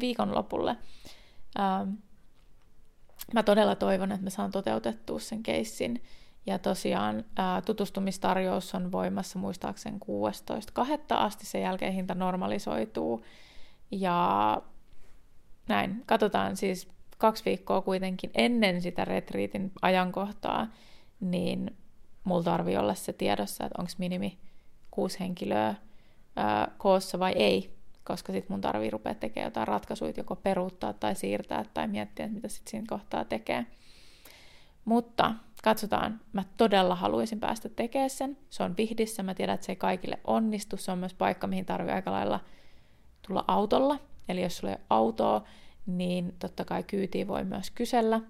viikonlopulle. 0.00 0.76
Ähm, 1.60 1.90
mä 3.34 3.42
todella 3.42 3.74
toivon, 3.74 4.12
että 4.12 4.24
mä 4.24 4.30
saan 4.30 4.50
toteutettua 4.50 5.18
sen 5.18 5.42
keissin. 5.42 6.02
Ja 6.46 6.58
tosiaan 6.58 7.24
tutustumistarjous 7.64 8.74
on 8.74 8.92
voimassa 8.92 9.38
muistaakseni 9.38 9.98
16.2. 9.98 10.86
asti, 11.08 11.46
sen 11.46 11.62
jälkeen 11.62 11.92
hinta 11.92 12.14
normalisoituu. 12.14 13.24
Ja 13.90 14.62
näin, 15.68 16.02
katsotaan 16.06 16.56
siis 16.56 16.88
kaksi 17.18 17.44
viikkoa 17.44 17.82
kuitenkin 17.82 18.30
ennen 18.34 18.82
sitä 18.82 19.04
retriitin 19.04 19.72
ajankohtaa, 19.82 20.66
niin 21.20 21.76
mulla 22.24 22.42
tarvii 22.42 22.76
olla 22.76 22.94
se 22.94 23.12
tiedossa, 23.12 23.64
että 23.64 23.82
onko 23.82 23.92
minimi 23.98 24.38
kuusi 24.90 25.20
henkilöä 25.20 25.74
ää, 26.36 26.70
koossa 26.78 27.18
vai 27.18 27.32
ei, 27.32 27.76
koska 28.04 28.32
sitten 28.32 28.52
mun 28.52 28.60
tarvii 28.60 28.90
rupea 28.90 29.14
tekemään 29.14 29.46
jotain 29.46 29.68
ratkaisuja, 29.68 30.12
joko 30.16 30.36
peruuttaa 30.36 30.92
tai 30.92 31.14
siirtää 31.14 31.64
tai 31.74 31.88
miettiä, 31.88 32.28
mitä 32.28 32.48
sitten 32.48 32.70
siinä 32.70 32.86
kohtaa 32.88 33.24
tekee. 33.24 33.66
Mutta 34.84 35.34
katsotaan, 35.62 36.20
mä 36.32 36.44
todella 36.56 36.94
haluaisin 36.94 37.40
päästä 37.40 37.68
tekemään 37.68 38.10
sen. 38.10 38.38
Se 38.50 38.62
on 38.62 38.76
vihdissä, 38.76 39.22
mä 39.22 39.34
tiedän, 39.34 39.54
että 39.54 39.66
se 39.66 39.72
ei 39.72 39.76
kaikille 39.76 40.18
onnistu. 40.24 40.76
Se 40.76 40.92
on 40.92 40.98
myös 40.98 41.14
paikka, 41.14 41.46
mihin 41.46 41.66
tarvii 41.66 41.92
aika 41.92 42.12
lailla 42.12 42.40
tulla 43.26 43.44
autolla. 43.48 43.98
Eli 44.28 44.42
jos 44.42 44.56
sulla 44.56 44.72
ei 44.72 44.76
ole 44.78 44.86
autoa, 44.90 45.44
niin 45.86 46.34
totta 46.38 46.64
kai 46.64 46.82
kyytiin 46.82 47.28
voi 47.28 47.44
myös 47.44 47.70
kysellä. 47.70 48.20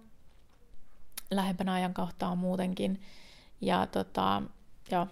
Lähempänä 1.31 1.73
ajankohtaa 1.73 2.35
muutenkin. 2.35 3.01
Ja 3.61 3.87
tota, 3.87 4.43
joo, 4.91 5.07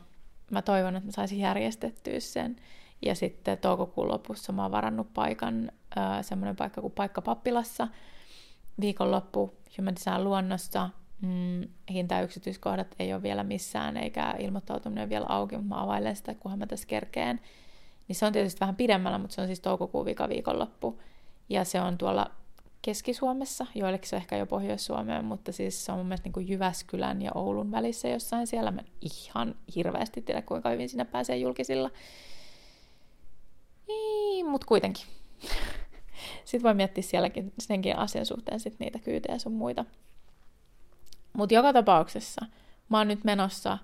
mä 0.50 0.62
toivon, 0.62 0.96
että 0.96 1.06
mä 1.06 1.12
saisin 1.12 1.38
järjestettyä 1.38 2.20
sen. 2.20 2.56
Ja 3.02 3.14
sitten 3.14 3.58
toukokuun 3.58 4.08
lopussa 4.08 4.52
mä 4.52 4.62
oon 4.62 4.72
varannut 4.72 5.14
paikan, 5.14 5.72
semmoinen 6.22 6.56
paikka 6.56 6.80
kuin 6.80 6.92
Paikka 6.92 7.22
Pappilassa, 7.22 7.88
viikonloppu 8.80 9.54
Human 9.78 9.94
Design 9.94 10.24
luonnossa. 10.24 10.90
Mm, 11.20 11.68
hinta 11.90 12.20
yksityiskohdat 12.20 12.94
ei 12.98 13.12
ole 13.12 13.22
vielä 13.22 13.44
missään, 13.44 13.96
eikä 13.96 14.34
ilmoittautuminen 14.38 15.08
vielä 15.08 15.26
auki, 15.28 15.56
mutta 15.56 15.74
mä 15.74 15.82
availen 15.82 16.16
sitä, 16.16 16.34
kunhan 16.34 16.58
mä 16.58 16.66
tässä 16.66 16.86
kerkeen. 16.86 17.40
Niin 18.08 18.16
se 18.16 18.26
on 18.26 18.32
tietysti 18.32 18.60
vähän 18.60 18.76
pidemmällä, 18.76 19.18
mutta 19.18 19.34
se 19.34 19.40
on 19.40 19.46
siis 19.46 19.60
toukokuun 19.60 20.06
vika 20.06 20.28
viikonloppu. 20.28 21.00
Ja 21.48 21.64
se 21.64 21.80
on 21.80 21.98
tuolla 21.98 22.30
Keski-Suomessa, 22.82 23.66
joillekin 23.74 24.08
se 24.08 24.16
ehkä 24.16 24.36
jo 24.36 24.46
Pohjois-Suomeen, 24.46 25.24
mutta 25.24 25.52
siis 25.52 25.84
se 25.84 25.92
on 25.92 25.98
mun 25.98 26.06
mielestä 26.06 26.26
niin 26.26 26.32
kuin 26.32 26.48
Jyväskylän 26.48 27.22
ja 27.22 27.30
Oulun 27.34 27.70
välissä 27.70 28.08
jossain 28.08 28.46
siellä. 28.46 28.70
Mä 28.70 28.82
ihan 29.00 29.54
hirveästi 29.76 30.22
tiedä, 30.22 30.42
kuinka 30.42 30.70
hyvin 30.70 30.88
sinne 30.88 31.04
pääsee 31.04 31.36
julkisilla. 31.36 31.90
Niin, 33.88 34.46
mutta 34.46 34.66
kuitenkin. 34.66 35.04
sitten 36.44 36.62
voi 36.62 36.74
miettiä 36.74 37.02
sielläkin 37.02 37.52
senkin 37.58 37.96
asian 37.96 38.26
suhteen 38.26 38.60
sit 38.60 38.78
niitä 38.78 38.98
kyytejä 38.98 39.38
sun 39.38 39.52
muita. 39.52 39.84
Mutta 41.32 41.54
joka 41.54 41.72
tapauksessa 41.72 42.46
mä 42.88 42.98
oon 42.98 43.08
nyt 43.08 43.24
menossa 43.24 43.78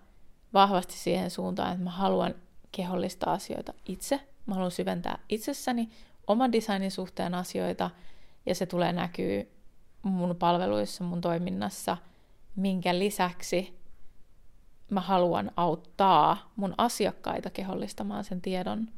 vahvasti 0.54 0.92
siihen 0.92 1.30
suuntaan, 1.30 1.72
että 1.72 1.84
mä 1.84 1.90
haluan 1.90 2.34
kehollistaa 2.72 3.32
asioita 3.32 3.74
itse. 3.86 4.20
Mä 4.46 4.54
haluan 4.54 4.70
syventää 4.70 5.18
itsessäni 5.28 5.90
oman 6.26 6.52
designin 6.52 6.90
suhteen 6.90 7.34
asioita, 7.34 7.90
ja 8.46 8.54
se 8.54 8.66
tulee 8.66 8.92
näkyy 8.92 9.50
mun 10.02 10.36
palveluissa, 10.36 11.04
mun 11.04 11.20
toiminnassa, 11.20 11.96
minkä 12.56 12.98
lisäksi 12.98 13.78
mä 14.90 15.00
haluan 15.00 15.50
auttaa 15.56 16.52
mun 16.56 16.74
asiakkaita 16.78 17.50
kehollistamaan 17.50 18.24
sen 18.24 18.42
tiedon 18.42 18.88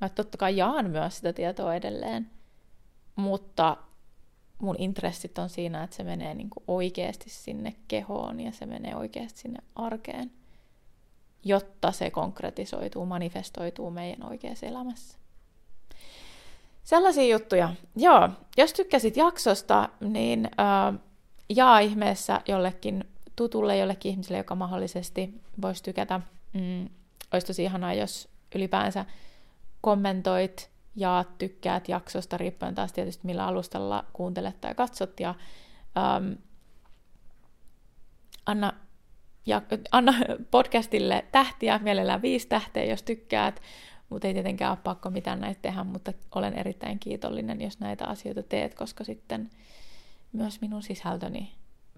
Mä 0.00 0.08
totta 0.08 0.38
kai 0.38 0.56
jaan 0.56 0.90
myös 0.90 1.16
sitä 1.16 1.32
tietoa 1.32 1.74
edelleen, 1.74 2.30
mutta 3.16 3.76
mun 4.60 4.76
intressit 4.78 5.38
on 5.38 5.48
siinä, 5.48 5.82
että 5.82 5.96
se 5.96 6.04
menee 6.04 6.34
niin 6.34 6.50
kuin 6.50 6.64
oikeasti 6.68 7.30
sinne 7.30 7.74
kehoon 7.88 8.40
ja 8.40 8.52
se 8.52 8.66
menee 8.66 8.96
oikeasti 8.96 9.40
sinne 9.40 9.58
arkeen, 9.74 10.30
jotta 11.44 11.92
se 11.92 12.10
konkretisoituu, 12.10 13.06
manifestoituu 13.06 13.90
meidän 13.90 14.30
oikeassa 14.30 14.66
elämässä. 14.66 15.18
Sellaisia 16.84 17.24
juttuja. 17.24 17.74
Joo, 17.96 18.28
jos 18.56 18.72
tykkäsit 18.72 19.16
jaksosta, 19.16 19.88
niin 20.00 20.44
äh, 20.44 21.00
jaa 21.48 21.78
ihmeessä 21.78 22.40
jollekin 22.48 23.04
tutulle, 23.36 23.76
jollekin 23.76 24.10
ihmiselle, 24.10 24.38
joka 24.38 24.54
mahdollisesti 24.54 25.40
voisi 25.62 25.82
tykätä. 25.82 26.20
Mm, 26.52 26.88
olisi 27.32 27.46
tosi 27.46 27.64
ihanaa, 27.64 27.94
jos 27.94 28.28
ylipäänsä 28.54 29.04
kommentoit, 29.80 30.69
ja 30.96 31.24
tykkäät 31.38 31.88
jaksosta, 31.88 32.36
riippuen 32.36 32.74
taas 32.74 32.92
tietysti 32.92 33.26
millä 33.26 33.46
alustalla 33.46 34.04
kuuntelet 34.12 34.60
tai 34.60 34.74
katsot, 34.74 35.20
ja 35.20 35.34
ähm, 35.98 36.32
anna, 38.46 38.72
ja, 39.46 39.62
anna 39.92 40.14
podcastille 40.50 41.24
tähtiä, 41.32 41.80
mielellään 41.82 42.22
viisi 42.22 42.48
tähteä, 42.48 42.84
jos 42.84 43.02
tykkäät, 43.02 43.62
mutta 44.08 44.28
ei 44.28 44.34
tietenkään 44.34 44.70
ole 44.70 44.78
pakko 44.84 45.10
mitään 45.10 45.40
näitä 45.40 45.62
tehdä, 45.62 45.84
mutta 45.84 46.12
olen 46.34 46.54
erittäin 46.54 46.98
kiitollinen, 46.98 47.60
jos 47.60 47.80
näitä 47.80 48.06
asioita 48.06 48.42
teet, 48.42 48.74
koska 48.74 49.04
sitten 49.04 49.50
myös 50.32 50.60
minun 50.60 50.82
sisältöni 50.82 51.52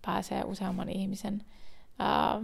pääsee 0.06 0.44
useamman 0.44 0.88
ihmisen 0.88 1.44
ää, 1.98 2.40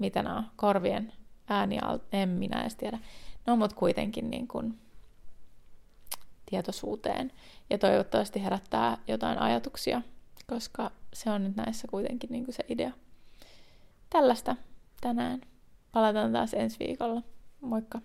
mitä 0.00 0.22
nämä 0.22 0.44
korvien 0.56 1.12
ääni, 1.48 1.78
en 2.12 2.28
minä 2.28 2.60
edes 2.60 2.76
tiedä, 2.76 2.98
No, 3.46 3.56
mutta 3.56 3.76
kuitenkin 3.76 4.30
niin 4.30 4.48
kuin 4.48 4.78
tietoisuuteen. 6.50 7.32
Ja 7.70 7.78
toivottavasti 7.78 8.44
herättää 8.44 8.98
jotain 9.08 9.38
ajatuksia, 9.38 10.02
koska 10.46 10.90
se 11.12 11.30
on 11.30 11.44
nyt 11.44 11.56
näissä 11.56 11.88
kuitenkin 11.90 12.30
niin 12.32 12.44
kuin 12.44 12.54
se 12.54 12.64
idea. 12.68 12.92
Tällaista 14.10 14.56
tänään. 15.00 15.40
Palataan 15.92 16.32
taas 16.32 16.54
ensi 16.54 16.78
viikolla. 16.78 17.22
Moikka! 17.60 18.00